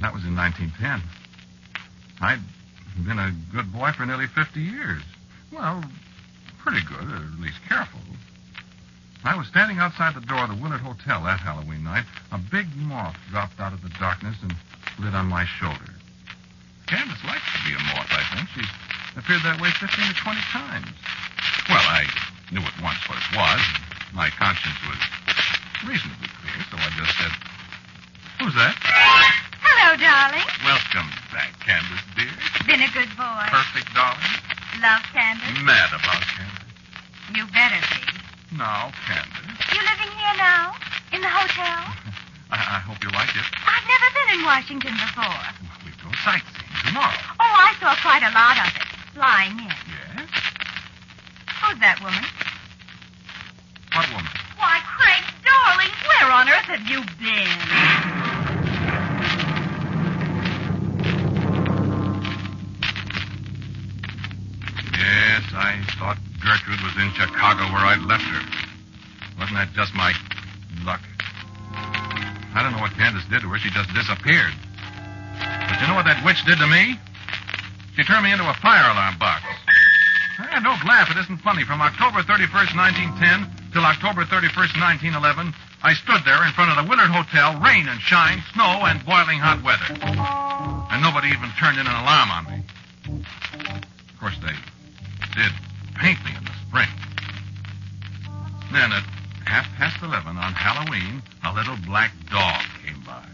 That 0.00 0.14
was 0.14 0.22
in 0.24 0.36
1910. 0.36 1.02
I'd 2.20 2.38
been 3.04 3.18
a 3.18 3.34
good 3.52 3.72
boy 3.72 3.90
for 3.96 4.06
nearly 4.06 4.26
50 4.28 4.60
years. 4.60 5.02
Well, 5.52 5.82
pretty 6.58 6.86
good, 6.86 7.10
or 7.10 7.16
at 7.16 7.40
least 7.40 7.58
careful. 7.68 7.98
I 9.24 9.36
was 9.36 9.48
standing 9.48 9.78
outside 9.78 10.14
the 10.14 10.24
door 10.24 10.46
of 10.46 10.50
the 10.50 10.62
Willard 10.62 10.80
Hotel 10.80 11.22
that 11.24 11.40
Halloween 11.40 11.82
night. 11.82 12.04
A 12.30 12.38
big 12.38 12.70
moth 12.76 13.16
dropped 13.30 13.58
out 13.58 13.72
of 13.72 13.82
the 13.82 13.90
darkness 13.98 14.36
and 14.42 14.54
lit 14.98 15.14
on 15.14 15.26
my 15.26 15.44
shoulder. 15.44 15.90
Candace 16.86 17.22
likes 17.26 17.44
to 17.52 17.60
be 17.66 17.74
a 17.74 17.82
moth, 17.92 18.08
I 18.14 18.22
think. 18.36 18.48
She's 18.54 18.70
appeared 19.18 19.42
that 19.42 19.60
way 19.60 19.70
15 19.74 19.90
to 19.90 20.14
20 20.14 20.40
times. 20.54 20.88
Well, 21.68 21.82
I 21.82 22.06
knew 22.54 22.62
at 22.62 22.78
once 22.80 23.02
what 23.10 23.18
it 23.18 23.30
was. 23.36 23.60
My 24.14 24.30
conscience 24.30 24.78
was 24.86 25.00
reasonably 25.84 26.30
clear, 26.40 26.58
so 26.70 26.78
I 26.78 26.88
just 26.96 27.14
said, 27.18 27.34
Who's 28.40 28.54
that? 28.54 28.78
Hello, 29.60 29.98
darling. 29.98 30.46
Welcome 30.62 31.10
back, 31.34 31.52
Candace, 31.60 32.06
dear. 32.14 32.30
Been 32.64 32.86
a 32.86 32.90
good 32.94 33.10
boy. 33.18 33.44
Perfect, 33.50 33.90
darling. 33.92 34.32
Love 34.78 35.02
Candace? 35.10 35.58
Mad 35.66 35.90
about 35.90 36.22
Candace. 36.22 36.70
You 37.34 37.44
better 37.50 37.82
be. 37.92 38.17
Now, 38.56 38.90
Candace. 39.06 39.60
You 39.72 39.80
living 39.84 40.12
here 40.16 40.36
now? 40.38 40.72
In 41.12 41.20
the 41.20 41.28
hotel? 41.28 41.92
I, 42.50 42.56
I 42.56 42.80
hope 42.80 42.96
you 43.04 43.10
like 43.10 43.28
it. 43.36 43.44
I've 43.60 43.84
never 43.84 44.08
been 44.16 44.40
in 44.40 44.44
Washington 44.44 44.92
before. 44.96 45.28
Well, 45.28 45.78
we 45.84 45.92
go 46.00 46.08
sightseeing 46.24 46.72
tomorrow. 46.86 47.20
Oh, 47.40 47.44
I 47.44 47.76
saw 47.78 47.92
quite 48.00 48.24
a 48.24 48.32
lot 48.32 48.56
of 48.56 48.72
it 48.72 48.88
flying 49.12 49.52
in. 49.52 49.68
Yes? 49.68 50.30
Who's 51.60 51.78
that 51.80 52.00
woman? 52.00 52.24
What 53.92 54.08
woman? 54.16 54.32
Why, 54.56 54.80
Craig, 54.96 55.24
darling, 55.44 55.92
where 56.08 56.32
on 56.32 56.48
earth 56.48 56.72
have 56.72 56.86
you 56.88 57.04
been? 57.20 58.17
Gertrude 66.68 66.84
was 66.84 66.96
in 67.00 67.08
Chicago 67.16 67.64
where 67.72 67.80
I'd 67.80 68.04
left 68.04 68.28
her. 68.28 68.42
Wasn't 69.40 69.56
that 69.56 69.72
just 69.72 69.94
my 69.94 70.12
luck? 70.84 71.00
I 72.52 72.60
don't 72.60 72.76
know 72.76 72.84
what 72.84 72.92
Candace 72.92 73.24
did 73.32 73.40
to 73.40 73.48
her. 73.48 73.56
She 73.56 73.70
just 73.72 73.88
disappeared. 73.96 74.52
But 75.40 75.80
you 75.80 75.88
know 75.88 75.96
what 75.96 76.04
that 76.04 76.20
witch 76.24 76.44
did 76.44 76.60
to 76.60 76.68
me? 76.68 77.00
She 77.96 78.04
turned 78.04 78.24
me 78.24 78.36
into 78.36 78.44
a 78.44 78.52
fire 78.60 78.84
alarm 78.84 79.16
box. 79.16 79.48
Eh, 80.44 80.60
don't 80.60 80.84
laugh. 80.84 81.08
It 81.08 81.16
isn't 81.16 81.40
funny. 81.40 81.64
From 81.64 81.80
October 81.80 82.20
31st, 82.20 82.76
1910 82.76 83.72
till 83.72 83.88
October 83.88 84.28
31st, 84.28 84.76
1911, 85.16 85.54
I 85.80 85.96
stood 85.96 86.20
there 86.28 86.44
in 86.44 86.52
front 86.52 86.68
of 86.68 86.76
the 86.76 86.84
Willard 86.84 87.08
Hotel, 87.08 87.56
rain 87.64 87.88
and 87.88 87.96
shine, 88.04 88.44
snow 88.52 88.84
and 88.84 89.00
boiling 89.08 89.40
hot 89.40 89.64
weather. 89.64 89.88
And 90.92 91.00
nobody 91.00 91.32
even 91.32 91.48
turned 91.56 91.80
in 91.80 91.88
an 91.88 91.96
alarm 91.96 92.28
on 92.28 92.42
me. 92.52 92.58
Of 93.24 94.20
course, 94.20 94.36
they 94.44 94.52
did 95.32 95.52
paint 95.96 96.20
me 96.28 96.37
spring. 96.68 96.88
Then 98.72 98.92
at 98.92 99.04
half 99.46 99.66
past 99.76 100.02
11 100.02 100.36
on 100.36 100.52
Halloween, 100.52 101.22
a 101.44 101.52
little 101.54 101.76
black 101.86 102.12
dog 102.30 102.62
came 102.84 103.00
by. 103.04 103.24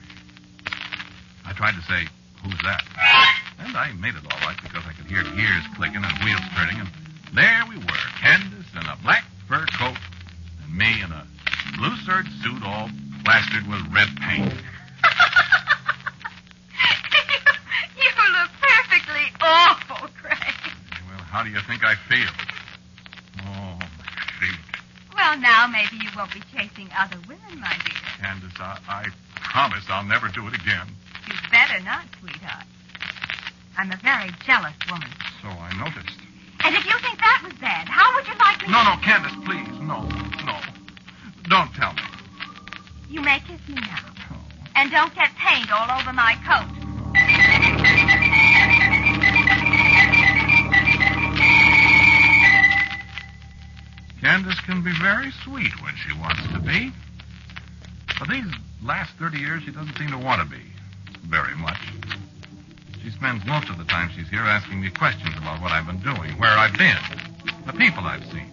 I 1.44 1.52
tried 1.52 1.74
to 1.74 1.82
say, 1.82 2.06
Who's 2.44 2.60
that? 2.62 2.84
And 3.58 3.76
I 3.76 3.92
made 3.94 4.14
it 4.14 4.22
all 4.30 4.38
right 4.46 4.56
because 4.62 4.84
I 4.86 4.92
could 4.92 5.06
hear 5.06 5.22
gears 5.34 5.64
clicking 5.76 6.04
and 6.04 6.24
wheels 6.24 6.44
turning, 6.54 6.78
and 6.78 6.88
there 7.32 7.62
we 7.68 7.76
were, 7.76 8.06
Candace 8.20 8.68
and 8.74 8.86
a 8.86 8.96
black 9.02 9.23
very 55.14 55.30
sweet 55.44 55.72
when 55.82 55.94
she 55.94 56.12
wants 56.18 56.42
to 56.52 56.58
be. 56.58 56.90
But 58.18 58.28
these 58.28 58.50
last 58.82 59.12
30 59.18 59.38
years, 59.38 59.62
she 59.62 59.70
doesn't 59.70 59.96
seem 59.96 60.10
to 60.10 60.18
want 60.18 60.42
to 60.42 60.48
be 60.48 60.62
very 61.26 61.54
much. 61.54 61.78
She 63.02 63.10
spends 63.10 63.44
most 63.46 63.68
of 63.68 63.78
the 63.78 63.84
time 63.84 64.10
she's 64.16 64.28
here 64.28 64.40
asking 64.40 64.80
me 64.80 64.90
questions 64.90 65.36
about 65.36 65.62
what 65.62 65.70
I've 65.70 65.86
been 65.86 66.00
doing, 66.00 66.32
where 66.38 66.50
I've 66.50 66.76
been, 66.76 66.96
the 67.66 67.72
people 67.74 68.02
I've 68.02 68.24
seen. 68.32 68.50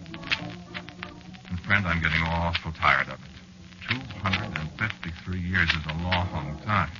And, 1.50 1.58
friend, 1.60 1.84
I'm 1.84 2.00
getting 2.00 2.22
awful 2.22 2.70
tired 2.72 3.08
of 3.08 3.14
it. 3.14 3.98
253 4.20 5.40
years 5.40 5.68
is 5.68 5.86
a 5.86 5.94
long 6.04 6.30
long 6.32 6.60
time. 6.64 6.90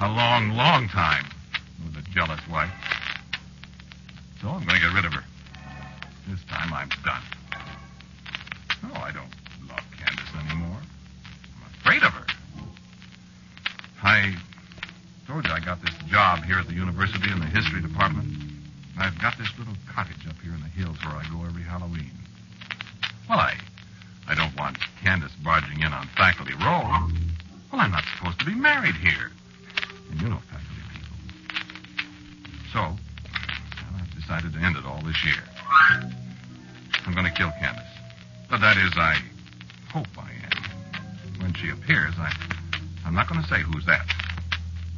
A 0.00 0.08
long, 0.08 0.50
long 0.50 0.88
time 0.88 1.24
with 1.84 1.96
a 1.96 2.10
jealous 2.10 2.40
wife. 2.48 2.70
So 4.40 4.48
I'm 4.48 4.64
going 4.64 4.80
to 4.80 4.86
get 4.86 4.94
rid 4.94 5.04
of 5.04 5.14
her. 5.14 5.24
This 6.28 6.44
time 6.44 6.72
I'm 6.72 6.90
done. 7.04 7.22
No, 8.82 8.94
I 8.94 9.12
don't 9.12 9.32
love 9.68 9.84
Candace 9.98 10.34
anymore. 10.48 10.78
I'm 10.78 11.74
afraid 11.80 12.02
of 12.02 12.12
her. 12.12 12.26
I 14.02 14.36
told 15.26 15.44
you 15.44 15.52
I 15.52 15.60
got 15.60 15.80
this 15.80 15.94
job 16.08 16.44
here 16.44 16.58
at 16.58 16.66
the 16.66 16.74
university 16.74 17.30
in 17.30 17.40
the 17.40 17.46
history 17.46 17.80
department. 17.82 18.32
I've 18.98 19.18
got 19.20 19.36
this 19.38 19.50
little 19.58 19.74
cottage 19.92 20.26
up 20.28 20.36
here 20.42 20.54
in 20.54 20.60
the 20.62 20.68
hills 20.68 20.96
where 21.04 21.14
I 21.14 21.24
go 21.30 21.44
every 21.44 21.62
Halloween. 21.62 22.12
Well, 23.28 23.38
I 23.38 23.54
I 24.28 24.34
don't 24.34 24.56
want 24.58 24.78
Candace 25.02 25.32
barging 25.44 25.80
in 25.80 25.92
on 25.92 26.08
faculty 26.16 26.52
row. 26.54 26.82
Well, 27.70 27.80
I'm 27.80 27.92
not 27.92 28.04
supposed 28.16 28.40
to 28.40 28.46
be 28.46 28.54
married 28.54 28.96
here. 28.96 29.30
And 30.10 30.20
you 30.20 30.28
know 30.28 30.40
faculty 30.50 30.82
people. 30.92 31.16
So, 32.72 32.80
well, 32.80 34.00
I've 34.00 34.14
decided 34.14 34.52
to 34.52 34.58
end 34.58 34.76
it 34.76 34.84
all 34.84 35.00
this 35.02 35.24
year. 35.24 35.42
I'm 37.06 37.14
going 37.14 37.26
to 37.26 37.32
kill 37.32 37.52
Candace. 37.60 37.85
That 38.60 38.78
is, 38.78 38.92
I 38.96 39.14
hope 39.92 40.08
I 40.16 40.30
am. 40.32 41.42
When 41.42 41.54
she 41.54 41.68
appears, 41.68 42.14
I, 42.18 42.32
I'm 43.04 43.14
not 43.14 43.28
going 43.28 43.40
to 43.40 43.46
say 43.48 43.60
who's 43.60 43.84
that. 43.84 44.00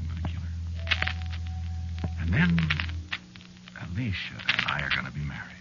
I'm 0.00 0.06
going 0.08 0.22
to 0.22 0.28
kill 0.28 0.40
her. 0.40 2.08
And 2.22 2.32
then 2.32 2.58
Alicia 3.82 4.38
and 4.48 4.66
I 4.68 4.80
are 4.80 4.90
going 4.90 5.04
to 5.04 5.12
be 5.12 5.26
married. 5.26 5.58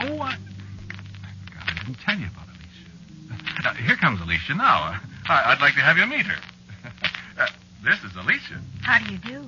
Oh, 0.00 0.22
I, 0.22 0.30
I 0.30 1.30
forgot. 1.44 1.68
I 1.68 1.84
didn't 1.84 1.98
tell 2.00 2.16
you 2.16 2.26
about 2.32 2.46
Alicia. 2.48 3.68
Uh, 3.68 3.74
here 3.74 3.96
comes 3.96 4.20
Alicia 4.20 4.54
now. 4.54 4.98
I, 5.28 5.52
I'd 5.52 5.60
like 5.60 5.74
to 5.74 5.80
have 5.80 5.98
you 5.98 6.06
meet 6.06 6.24
her. 6.24 6.40
uh, 7.38 7.46
this 7.84 7.98
is 8.04 8.16
Alicia. 8.16 8.62
How 8.82 9.04
do 9.04 9.12
you 9.12 9.18
do? 9.18 9.44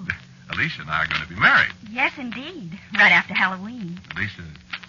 Alicia 0.52 0.82
and 0.82 0.90
I 0.90 1.04
are 1.04 1.06
going 1.06 1.22
to 1.22 1.28
be 1.28 1.38
married. 1.38 1.72
Yes, 1.88 2.12
indeed. 2.18 2.78
Right 2.98 3.12
after 3.12 3.32
Halloween. 3.32 3.98
Alicia, 4.16 4.42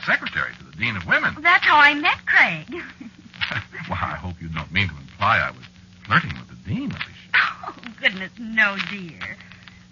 secretary 0.03 0.51
to 0.57 0.63
the 0.65 0.70
dean 0.81 0.97
of 0.97 1.05
women. 1.05 1.33
Well, 1.35 1.43
that's 1.43 1.63
how 1.63 1.77
I 1.77 1.93
met 1.93 2.25
Craig. 2.25 2.65
well, 3.89 3.99
I 4.01 4.17
hope 4.17 4.35
you 4.41 4.49
don't 4.49 4.71
mean 4.71 4.89
to 4.89 4.95
imply 4.97 5.37
I 5.37 5.51
was 5.51 5.65
flirting 6.05 6.33
with 6.39 6.49
the 6.49 6.69
dean, 6.69 6.91
Alicia. 6.91 7.05
oh, 7.35 7.75
goodness, 8.01 8.31
no, 8.39 8.75
dear. 8.89 9.37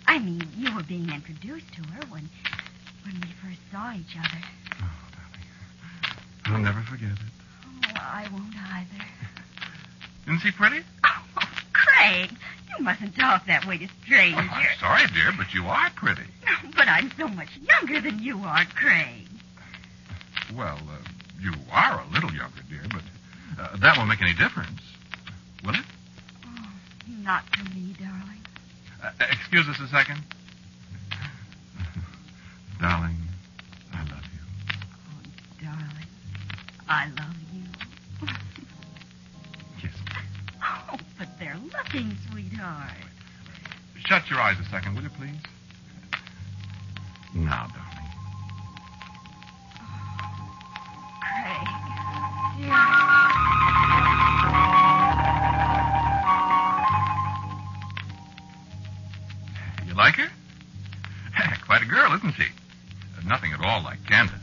I 0.07 0.17
mean, 0.17 0.41
you 0.57 0.75
were 0.75 0.83
being 0.83 1.09
introduced 1.11 1.71
to 1.75 1.83
her 1.91 2.01
when 2.09 2.27
when 3.05 3.15
we 3.21 3.27
first 3.41 3.59
saw 3.71 3.93
each 3.93 4.17
other. 4.17 4.41
Oh, 4.81 4.91
darling. 5.13 6.57
I'll 6.57 6.57
never 6.57 6.81
forget 6.81 7.11
it. 7.11 7.31
Oh, 7.85 7.91
I 7.95 8.27
won't 8.31 8.55
either. 8.55 9.05
Isn't 10.27 10.39
she 10.39 10.51
pretty? 10.51 10.83
Oh, 11.05 11.23
Craig, 11.73 12.31
you 12.69 12.83
mustn't 12.83 13.15
talk 13.15 13.45
that 13.45 13.65
way 13.65 13.77
to 13.77 13.87
strangers. 14.03 14.45
Oh, 14.49 14.55
I'm 14.55 14.79
sorry, 14.79 15.07
dear, 15.13 15.31
but 15.37 15.53
you 15.53 15.65
are 15.65 15.89
pretty. 15.91 16.23
But 16.75 16.87
I'm 16.87 17.11
so 17.17 17.27
much 17.27 17.49
younger 17.61 18.01
than 18.01 18.19
you 18.19 18.39
are, 18.39 18.65
Craig. 18.65 19.18
Well, 20.55 20.79
uh, 20.89 20.97
you 21.39 21.53
are 21.71 22.01
a 22.01 22.07
little 22.13 22.31
younger, 22.31 22.61
dear, 22.69 22.81
but 22.89 23.03
uh, 23.61 23.77
that 23.77 23.97
won't 23.97 24.09
make 24.09 24.21
any 24.21 24.33
difference. 24.33 24.81
Will 25.63 25.75
it? 25.75 25.85
Oh, 26.45 26.71
not 27.21 27.43
to 27.53 27.63
me, 27.75 27.95
darling. 27.99 28.41
Uh, 29.03 29.11
excuse 29.31 29.67
us 29.67 29.79
a 29.79 29.87
second. 29.87 30.23
darling, 32.81 33.15
I 33.93 33.99
love 33.99 34.23
you. 34.33 34.39
Oh, 35.07 35.63
darling, 35.63 36.07
I 36.87 37.07
love 37.09 37.35
you. 37.53 38.27
Kiss 39.81 39.93
me. 39.93 40.21
Oh, 40.63 40.97
but 41.17 41.27
they're 41.39 41.59
looking, 41.71 42.17
sweetheart. 42.31 42.91
Shut 44.05 44.29
your 44.29 44.39
eyes 44.39 44.57
a 44.59 44.69
second, 44.69 44.95
will 44.95 45.03
you, 45.03 45.09
please? 45.09 45.35
Isn't 62.29 62.45
she? 62.45 63.27
Nothing 63.27 63.51
at 63.53 63.61
all 63.61 63.83
like 63.83 63.99
Candace. 64.05 64.35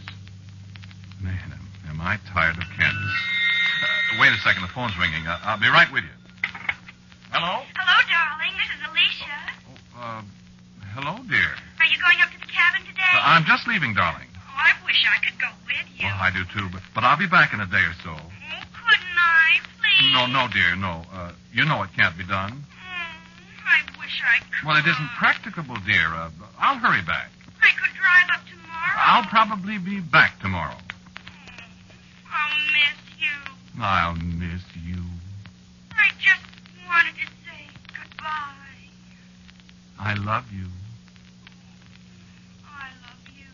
Man, 1.20 1.38
am, 1.52 1.66
am 1.88 2.00
I 2.00 2.18
tired 2.32 2.56
of 2.56 2.64
Candace. 2.76 3.18
Uh, 3.82 4.20
wait 4.20 4.32
a 4.32 4.38
second, 4.42 4.62
the 4.62 4.68
phone's 4.68 4.96
ringing. 4.98 5.26
Uh, 5.26 5.38
I'll 5.42 5.58
be 5.58 5.68
right 5.68 5.90
with 5.92 6.04
you. 6.04 6.16
Hello? 7.30 7.62
Hello, 7.74 7.96
darling. 8.06 8.54
This 8.58 8.70
is 8.76 8.80
Alicia. 8.86 9.36
Oh, 9.96 10.02
uh, 10.02 10.22
hello, 10.94 11.18
dear. 11.26 11.50
Are 11.80 11.88
you 11.88 11.98
going 11.98 12.20
up 12.22 12.30
to 12.30 12.38
the 12.38 12.52
cabin 12.52 12.82
today? 12.86 13.10
Uh, 13.14 13.22
I'm 13.24 13.44
just 13.44 13.66
leaving, 13.66 13.94
darling. 13.94 14.28
Oh, 14.34 14.54
I 14.54 14.72
wish 14.84 15.02
I 15.08 15.18
could 15.24 15.38
go 15.40 15.48
with 15.66 15.88
you. 15.96 16.06
Well, 16.06 16.20
I 16.20 16.30
do 16.30 16.44
too, 16.52 16.68
but, 16.70 16.82
but 16.94 17.02
I'll 17.02 17.18
be 17.18 17.26
back 17.26 17.54
in 17.54 17.60
a 17.60 17.66
day 17.66 17.82
or 17.82 17.96
so. 18.04 18.12
Oh, 18.12 18.62
couldn't 18.76 19.18
I, 19.18 19.62
please? 19.80 20.12
No, 20.12 20.26
no, 20.26 20.46
dear, 20.52 20.76
no. 20.76 21.02
Uh, 21.10 21.32
you 21.50 21.64
know 21.64 21.82
it 21.82 21.90
can't 21.96 22.16
be 22.18 22.24
done. 22.28 22.60
Oh, 22.60 23.66
I 23.66 23.82
wish 23.98 24.20
I 24.22 24.44
could. 24.44 24.68
Well, 24.68 24.76
it 24.76 24.86
isn't 24.86 25.10
practicable, 25.18 25.76
dear. 25.88 26.12
Uh, 26.12 26.30
I'll 26.60 26.78
hurry 26.78 27.02
back. 27.02 27.32
I 27.66 27.70
could 27.74 27.94
drive 27.98 28.28
up 28.30 28.42
tomorrow. 28.46 28.95
I'll 29.08 29.22
probably 29.24 29.78
be 29.78 30.00
back 30.00 30.40
tomorrow. 30.40 30.74
I'll 32.28 32.58
miss 32.72 32.98
you. 33.20 33.82
I'll 33.82 34.14
miss 34.16 34.62
you. 34.84 35.00
I 35.92 36.08
just 36.18 36.42
wanted 36.88 37.14
to 37.14 37.26
say 37.46 37.66
goodbye. 37.94 38.90
I 40.00 40.14
love 40.14 40.44
you. 40.52 40.66
I 42.66 42.88
love 43.06 43.22
you. 43.36 43.46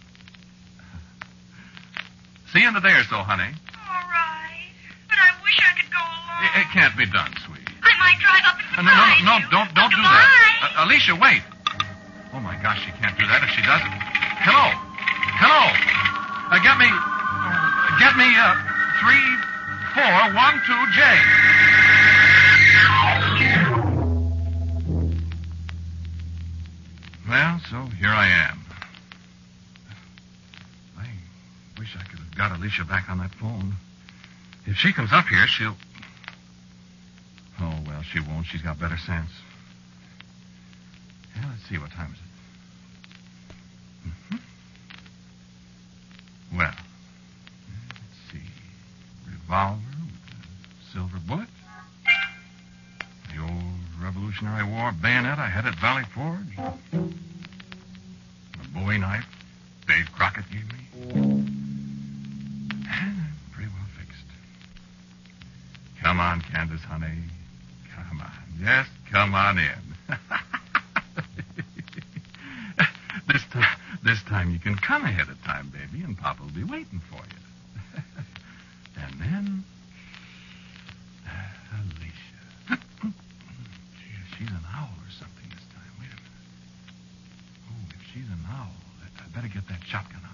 See 2.52 2.60
you 2.60 2.68
in 2.68 2.76
a 2.76 2.80
day 2.80 2.92
or 2.96 3.04
so, 3.04 3.16
honey. 3.18 3.44
All 3.44 4.08
right. 4.08 4.72
But 5.08 5.18
I 5.20 5.30
wish 5.44 5.58
I 5.60 5.76
could 5.80 5.90
go 5.92 5.98
along. 6.00 6.44
It, 6.44 6.60
it 6.64 6.66
can't 6.72 6.96
be 6.96 7.04
done, 7.06 7.32
sweet. 7.46 7.68
I 7.82 7.92
might 8.00 8.18
drive 8.24 8.44
up 8.48 8.56
and 8.78 8.88
Uh, 8.88 8.90
no, 8.90 8.96
no, 8.96 9.04
no, 9.04 9.24
no, 9.24 9.36
you. 9.36 9.50
don't, 9.50 9.74
don't 9.74 9.90
do 9.90 10.00
that. 10.00 10.28
Uh, 10.80 10.84
Alicia, 10.86 11.14
wait. 11.14 11.42
Oh 12.32 12.40
my 12.40 12.56
gosh, 12.62 12.80
she 12.86 12.90
can't 13.02 13.18
do 13.18 13.26
that 13.26 13.42
if 13.44 13.50
she 13.50 13.60
doesn't. 13.60 13.92
Hello, 14.48 14.81
hello. 15.42 15.66
Uh, 16.54 16.58
get 16.62 16.78
me, 16.78 16.86
get 17.98 18.14
me, 18.16 18.30
uh, 18.38 18.54
three, 19.02 19.26
four, 19.94 20.14
one, 20.38 20.62
two, 20.66 20.82
J. 20.94 21.02
Well, 27.28 27.60
so 27.70 27.82
here 27.96 28.10
I 28.10 28.28
am. 28.28 28.58
I 30.98 31.08
wish 31.78 31.96
I 31.98 32.02
could 32.04 32.18
have 32.18 32.36
got 32.36 32.52
Alicia 32.52 32.84
back 32.84 33.08
on 33.08 33.18
that 33.18 33.34
phone. 33.34 33.74
If 34.66 34.76
she 34.76 34.92
comes 34.92 35.12
up 35.12 35.26
here, 35.26 35.46
she'll. 35.46 35.76
Oh, 37.60 37.78
well, 37.86 38.02
she 38.02 38.20
won't. 38.20 38.46
She's 38.46 38.62
got 38.62 38.78
better 38.78 38.98
sense. 38.98 39.30
Yeah, 41.34 41.48
let's 41.48 41.68
see. 41.68 41.78
What 41.78 41.90
time 41.92 42.12
is 42.12 42.18
it? 42.18 44.10
hmm 44.30 44.36
Well, 46.58 46.74
let's 46.74 48.20
see. 48.30 48.46
Revolver 49.30 49.80
with 50.04 50.20
a 50.80 50.92
silver 50.92 51.18
bullet. 51.26 51.48
The 53.34 53.40
old 53.40 53.80
Revolutionary 54.42 54.74
War 54.74 54.92
bayonet 55.00 55.38
I 55.38 55.48
had 55.48 55.66
at 55.66 55.74
Valley 55.76 56.02
Forge. 56.14 56.58
A 56.58 56.74
Bowie 58.74 58.98
knife 58.98 59.24
Dave 59.86 60.06
Crockett 60.16 60.44
gave 60.50 60.66
me. 60.66 60.78
Pretty 63.52 63.70
well 63.70 63.86
fixed. 63.98 64.24
Come 66.02 66.18
on, 66.20 66.40
Candace, 66.40 66.80
honey. 66.82 67.22
Come 67.94 68.20
on. 68.20 68.32
Just 68.60 68.90
come 69.10 69.34
on 69.34 69.58
in. 69.58 69.94
this 73.28 73.44
time, 73.52 73.76
this 74.04 74.22
time 74.24 74.50
you 74.50 74.58
can 74.58 74.74
come 74.76 75.04
ahead 75.04 75.28
of 75.28 75.40
time, 75.44 75.70
baby, 75.70 76.02
and 76.04 76.16
Papa 76.18 76.42
will 76.42 76.50
be 76.50 76.64
waiting 76.64 77.00
for 77.10 77.16
you. 77.16 78.02
and 78.96 79.20
then, 79.20 79.64
Alicia. 81.72 82.78
Gee, 83.02 84.36
she's 84.38 84.48
an 84.48 84.64
owl 84.74 84.90
or 84.98 85.10
something 85.18 85.48
this 85.50 85.64
time. 85.72 85.92
Wait 85.98 86.08
a 86.08 86.16
minute. 86.16 86.38
Oh, 87.68 87.74
if 87.90 88.02
she's 88.12 88.28
an 88.28 88.44
owl, 88.50 88.72
I 89.02 89.06
I 89.22 89.26
better 89.34 89.48
get 89.52 89.66
that 89.68 89.82
shotgun 89.86 90.20
out. 90.24 90.30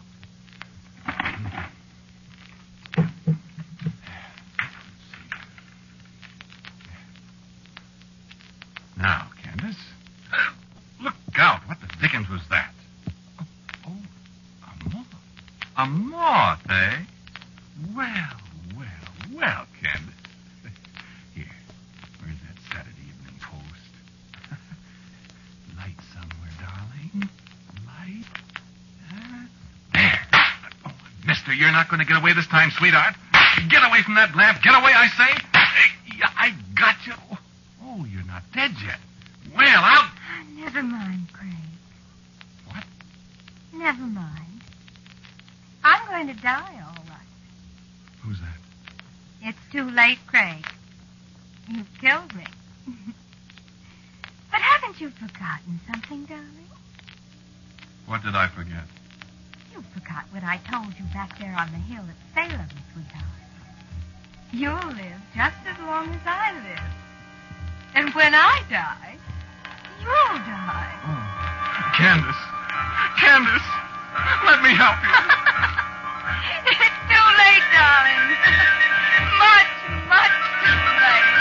Now, 8.96 9.28
Candace. 9.42 9.76
Look 11.00 11.14
out. 11.36 11.60
What 11.68 11.78
the 11.80 11.86
dickens 12.00 12.28
was 12.28 12.40
that? 12.50 12.72
Oh, 13.46 13.52
oh, 13.86 13.92
a 14.64 14.88
moth. 14.88 15.06
A 15.76 15.86
moth, 15.86 16.60
eh? 16.70 16.96
Well, 17.94 18.36
well, 18.76 18.86
well, 19.34 19.66
Candace. 19.80 20.14
Here, 21.34 21.44
where's 22.20 22.36
that 22.40 22.58
Saturday 22.74 23.06
Evening 23.06 23.40
Post? 23.40 23.92
Light 25.76 26.00
somewhere, 26.12 26.50
darling. 26.58 27.28
Light. 27.86 28.26
Huh? 29.08 29.46
There. 29.94 30.20
Oh, 30.86 30.92
mister, 31.24 31.52
you're 31.54 31.67
not 31.78 31.88
going 31.88 32.00
to 32.00 32.04
get 32.04 32.16
away 32.16 32.32
this 32.34 32.48
time, 32.48 32.72
sweetheart. 32.72 33.14
Get 33.70 33.86
away 33.86 34.02
from 34.02 34.16
that 34.16 34.34
lamp. 34.34 34.60
Get 34.64 34.74
away, 34.74 34.90
I 34.90 35.06
say. 35.14 35.30
I 36.36 36.52
got 36.74 36.96
you. 37.06 37.12
Oh, 37.84 38.04
you're 38.04 38.26
not 38.26 38.42
dead 38.52 38.72
yet. 38.84 38.98
Well, 39.54 39.80
I'll... 39.84 40.10
Never 40.56 40.82
mind, 40.82 41.28
Craig. 41.32 41.54
What? 42.66 42.82
Never 43.72 44.02
mind. 44.02 44.60
I'm 45.84 46.04
going 46.08 46.34
to 46.34 46.42
die, 46.42 46.82
all 46.84 47.04
right. 47.04 47.28
Who's 48.22 48.40
that? 48.40 48.58
It's 49.42 49.58
too 49.70 49.88
late, 49.88 50.18
Craig. 50.26 50.66
You've 51.68 51.86
killed 52.00 52.34
me. 52.34 52.44
but 54.50 54.60
haven't 54.60 55.00
you 55.00 55.10
forgotten 55.10 55.78
something, 55.86 56.24
darling? 56.24 56.66
What 58.06 58.24
did 58.24 58.34
I 58.34 58.48
forget? 58.48 58.82
You 59.78 59.84
forgot 59.94 60.24
what 60.32 60.42
I 60.42 60.58
told 60.68 60.90
you 60.98 61.04
back 61.14 61.38
there 61.38 61.54
on 61.54 61.70
the 61.70 61.78
hill 61.78 62.02
at 62.02 62.18
Salem, 62.34 62.66
sweetheart. 62.92 63.22
You'll 64.50 64.74
live 64.90 65.22
just 65.38 65.54
as 65.70 65.78
long 65.86 66.10
as 66.10 66.20
I 66.26 66.50
live. 66.66 66.82
And 67.94 68.12
when 68.12 68.34
I 68.34 68.58
die, 68.68 69.14
you'll 70.02 70.42
die. 70.42 70.98
Oh, 71.06 71.94
Candace. 71.94 72.42
Candace. 73.22 73.70
Let 74.50 74.66
me 74.66 74.74
help 74.74 74.98
you. 74.98 75.14
it's 76.74 76.98
too 77.06 77.28
late, 77.38 77.62
darling. 77.70 78.34
Much, 79.38 79.78
much 80.10 80.42
too 80.58 80.74
late. 81.06 81.38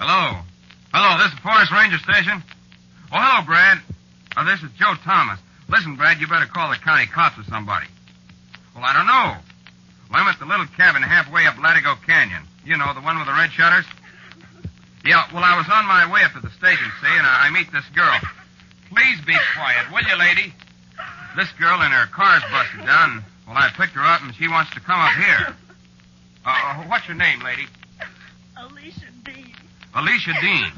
Hello. 0.00 0.40
Hello, 0.94 1.20
this 1.20 1.28
is 1.34 1.38
Forest 1.40 1.70
Ranger 1.70 1.98
Station. 1.98 2.42
Oh, 3.10 3.16
hello, 3.16 3.46
Brad. 3.46 3.78
Oh, 4.36 4.44
this 4.44 4.60
is 4.62 4.68
Joe 4.78 4.94
Thomas. 5.02 5.40
Listen, 5.68 5.96
Brad, 5.96 6.20
you 6.20 6.26
better 6.26 6.46
call 6.46 6.68
the 6.68 6.76
county 6.76 7.06
cops 7.06 7.38
or 7.38 7.44
somebody. 7.44 7.86
Well, 8.74 8.84
I 8.84 8.92
don't 8.92 9.06
know. 9.08 9.32
Well, 10.12 10.20
I'm 10.20 10.28
at 10.28 10.38
the 10.38 10.44
little 10.44 10.66
cabin 10.76 11.02
halfway 11.02 11.46
up 11.46 11.56
Latigo 11.56 11.96
Canyon. 12.04 12.44
You 12.64 12.76
know, 12.76 12.92
the 12.92 13.00
one 13.00 13.16
with 13.16 13.26
the 13.26 13.32
red 13.32 13.50
shutters? 13.52 13.86
Yeah, 15.04 15.24
well, 15.32 15.42
I 15.42 15.56
was 15.56 15.66
on 15.72 15.86
my 15.86 16.04
way 16.12 16.20
up 16.22 16.32
to 16.34 16.40
the 16.40 16.50
station, 16.50 16.84
see, 17.00 17.08
and 17.16 17.26
I, 17.26 17.48
I 17.48 17.50
meet 17.50 17.72
this 17.72 17.84
girl. 17.96 18.18
Please 18.92 19.20
be 19.24 19.36
quiet, 19.56 19.88
will 19.92 20.04
you, 20.04 20.16
lady? 20.18 20.52
This 21.36 21.48
girl 21.58 21.80
and 21.80 21.92
her 21.92 22.06
car's 22.12 22.42
busted 22.52 22.84
down. 22.84 23.24
Well, 23.46 23.56
I 23.56 23.70
picked 23.72 23.94
her 23.96 24.04
up, 24.04 24.20
and 24.22 24.34
she 24.34 24.48
wants 24.48 24.72
to 24.74 24.80
come 24.80 25.00
up 25.00 25.12
here. 25.12 25.56
Uh, 26.44 26.48
uh, 26.48 26.74
what's 26.88 27.08
your 27.08 27.16
name, 27.16 27.40
lady? 27.40 27.64
Alicia 28.56 29.08
Dean. 29.24 29.54
Alicia 29.94 30.34
Dean. 30.42 30.72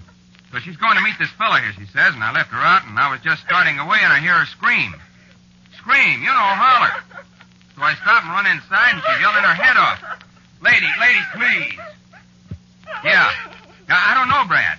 So 0.53 0.59
she's 0.59 0.77
going 0.77 0.97
to 0.97 1.03
meet 1.03 1.15
this 1.19 1.31
fellow 1.31 1.57
here, 1.57 1.73
she 1.79 1.87
says, 1.87 2.15
and 2.15 2.23
I 2.23 2.33
left 2.33 2.51
her 2.51 2.59
out, 2.59 2.87
and 2.87 2.99
I 2.99 3.11
was 3.11 3.21
just 3.21 3.43
starting 3.43 3.79
away, 3.79 3.99
and 4.03 4.13
I 4.13 4.19
hear 4.19 4.35
her 4.35 4.47
scream. 4.47 4.95
Scream, 5.79 6.21
you 6.21 6.29
know, 6.29 6.51
holler. 6.59 6.91
So 7.77 7.83
I 7.83 7.95
stop 7.95 8.25
and 8.25 8.33
run 8.33 8.47
inside, 8.47 8.95
and 8.95 9.03
she's 9.03 9.21
yelling 9.21 9.45
her 9.47 9.55
head 9.55 9.77
off. 9.79 10.03
Lady, 10.61 10.91
lady, 10.99 11.23
please. 11.35 11.79
Yeah. 13.05 13.31
Yeah, 13.89 13.97
I 13.97 14.15
don't 14.15 14.29
know, 14.29 14.45
Brad. 14.47 14.79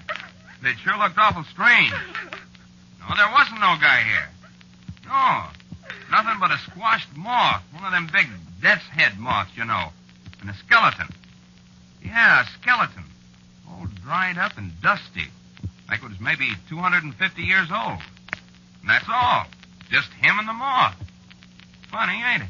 It 0.63 0.77
sure 0.83 0.97
looked 0.97 1.17
awful 1.17 1.43
strange. 1.45 1.91
No, 1.91 3.15
there 3.15 3.31
wasn't 3.31 3.59
no 3.59 3.75
guy 3.79 4.03
here. 4.03 4.29
No. 5.07 5.47
Nothing 6.11 6.39
but 6.39 6.51
a 6.51 6.57
squashed 6.69 7.15
moth. 7.15 7.63
One 7.73 7.85
of 7.85 7.91
them 7.91 8.09
big 8.11 8.27
death's 8.61 8.85
head 8.85 9.17
moths, 9.17 9.55
you 9.55 9.65
know. 9.65 9.87
And 10.41 10.49
a 10.49 10.53
skeleton. 10.53 11.07
Yeah, 12.03 12.43
a 12.43 12.45
skeleton. 12.61 13.03
All 13.69 13.87
dried 14.03 14.37
up 14.37 14.57
and 14.57 14.79
dusty. 14.81 15.29
Like 15.91 16.01
it 16.03 16.09
was 16.09 16.21
maybe 16.21 16.47
250 16.69 17.41
years 17.41 17.67
old. 17.69 17.99
And 18.79 18.89
that's 18.89 19.05
all. 19.09 19.45
Just 19.91 20.09
him 20.13 20.39
and 20.39 20.47
the 20.47 20.53
moth. 20.53 20.95
Funny, 21.91 22.23
ain't 22.33 22.43
it? 22.43 22.49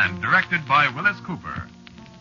And 0.00 0.22
directed 0.22 0.66
by 0.66 0.88
Willis 0.88 1.20
Cooper. 1.20 1.62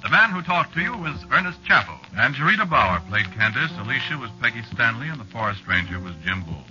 The 0.03 0.09
man 0.09 0.31
who 0.31 0.41
talked 0.41 0.73
to 0.73 0.81
you 0.81 0.97
was 0.97 1.25
Ernest 1.31 1.63
Chappell. 1.63 1.99
And 2.15 2.35
Jarita 2.35 2.69
Bauer 2.69 2.99
played 3.07 3.31
Candace, 3.31 3.71
Alicia 3.79 4.17
was 4.17 4.31
Peggy 4.41 4.63
Stanley, 4.73 5.07
and 5.07 5.19
the 5.19 5.31
forest 5.31 5.65
ranger 5.67 5.99
was 5.99 6.13
Jim 6.25 6.43
Bowles. 6.43 6.67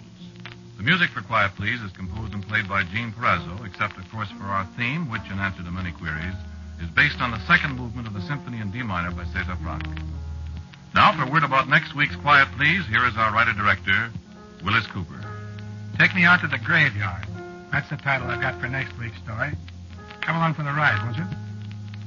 The 0.77 0.83
music 0.83 1.11
for 1.11 1.23
Quiet 1.23 1.53
Please 1.57 1.81
is 1.81 1.93
composed 1.93 2.35
and 2.35 2.47
played 2.47 2.69
by 2.69 2.85
Gene 2.85 3.13
Perazzo, 3.13 3.65
except, 3.65 3.97
of 3.97 4.11
course, 4.13 4.31
for 4.39 4.45
our 4.45 4.69
theme, 4.77 5.11
which, 5.11 5.25
in 5.33 5.39
answer 5.39 5.63
to 5.63 5.71
many 5.71 5.93
queries, 5.93 6.37
is 6.81 6.89
based 6.91 7.21
on 7.21 7.33
the 7.33 7.45
second 7.47 7.77
movement 7.77 8.07
of 8.07 8.15
the 8.15 8.23
Symphony 8.23 8.61
in 8.61 8.71
D 8.71 8.83
minor 8.83 9.11
by 9.11 9.25
Cesar 9.33 9.57
Franck. 9.63 9.89
Now, 10.95 11.13
for 11.17 11.25
a 11.25 11.31
word 11.31 11.43
about 11.43 11.69
next 11.69 11.97
week's 11.97 12.17
Quiet 12.17 12.49
Please, 12.57 12.87
here 12.87 13.05
is 13.07 13.17
our 13.17 13.33
writer-director, 13.33 14.11
Willis 14.65 14.87
Cooper. 14.89 15.21
Take 15.99 16.15
me 16.15 16.25
out 16.25 16.41
to 16.41 16.49
the 16.49 16.59
graveyard. 16.59 17.27
That's 17.73 17.91
the 17.91 17.97
title 17.97 18.29
I've 18.29 18.41
got 18.41 18.61
for 18.61 18.69
next 18.69 18.97
week's 18.99 19.19
story. 19.19 19.53
Come 20.29 20.37
along 20.37 20.53
for 20.53 20.63
the 20.63 20.75
ride, 20.75 21.03
won't 21.03 21.17
you? 21.17 21.25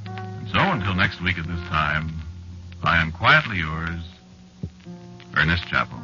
And 0.06 0.48
so, 0.54 0.60
until 0.60 0.94
next 0.94 1.20
week 1.20 1.38
at 1.38 1.44
this 1.44 1.58
time, 1.66 2.08
I 2.84 3.02
am 3.02 3.10
quietly 3.10 3.58
yours, 3.58 3.98
Ernest 5.34 5.66
Chappell. 5.66 5.98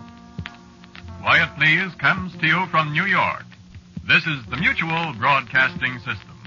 Quiet 1.21 1.49
Please 1.57 1.95
comes 1.95 2.37
to 2.41 2.47
you 2.49 2.67
from 2.73 2.93
New 2.93 3.05
York. 3.05 3.45
This 4.05 4.27
is 4.27 4.45
the 4.51 4.57
Mutual 4.57 5.15
Broadcasting 5.17 5.97
System. 5.99 6.38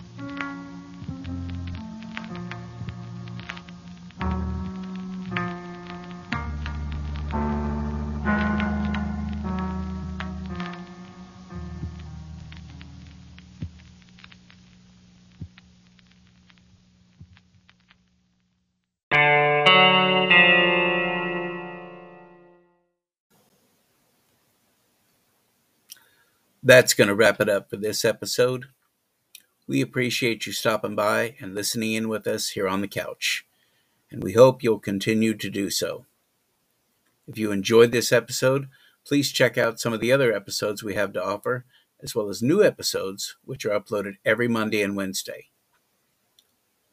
That's 26.71 26.93
going 26.93 27.10
to 27.10 27.15
wrap 27.15 27.41
it 27.41 27.49
up 27.49 27.69
for 27.69 27.75
this 27.75 28.05
episode. 28.05 28.67
We 29.67 29.81
appreciate 29.81 30.45
you 30.45 30.53
stopping 30.53 30.95
by 30.95 31.36
and 31.41 31.53
listening 31.53 31.91
in 31.91 32.07
with 32.07 32.25
us 32.25 32.51
here 32.51 32.65
on 32.65 32.79
the 32.79 32.88
couch, 32.88 33.45
and 34.10 34.23
we 34.23 34.31
hope 34.31 34.63
you'll 34.63 34.79
continue 34.79 35.34
to 35.34 35.49
do 35.49 35.69
so. 35.69 36.05
If 37.27 37.38
you 37.38 37.51
enjoyed 37.51 37.91
this 37.91 38.13
episode, 38.13 38.69
please 39.05 39.34
check 39.34 39.57
out 39.57 39.81
some 39.81 39.91
of 39.91 39.99
the 39.99 40.13
other 40.13 40.31
episodes 40.31 40.81
we 40.81 40.93
have 40.93 41.12
to 41.12 41.21
offer, 41.21 41.65
as 42.01 42.15
well 42.15 42.29
as 42.29 42.41
new 42.41 42.63
episodes, 42.63 43.36
which 43.43 43.65
are 43.65 43.77
uploaded 43.77 44.15
every 44.23 44.47
Monday 44.47 44.81
and 44.81 44.95
Wednesday. 44.95 45.47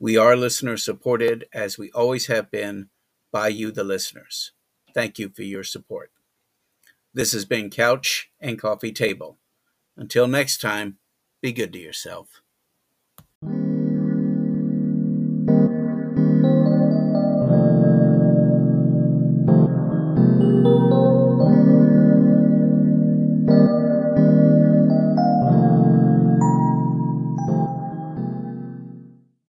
We 0.00 0.16
are 0.16 0.34
listener 0.34 0.76
supported, 0.76 1.46
as 1.52 1.78
we 1.78 1.92
always 1.92 2.26
have 2.26 2.50
been, 2.50 2.88
by 3.30 3.46
you, 3.46 3.70
the 3.70 3.84
listeners. 3.84 4.50
Thank 4.92 5.20
you 5.20 5.28
for 5.28 5.44
your 5.44 5.62
support. 5.62 6.10
This 7.14 7.30
has 7.30 7.44
been 7.44 7.70
Couch 7.70 8.28
and 8.40 8.60
Coffee 8.60 8.90
Table. 8.90 9.38
Until 9.98 10.26
next 10.28 10.62
time, 10.62 10.96
be 11.42 11.52
good 11.52 11.74
to 11.74 11.78
yourself. 11.78 12.40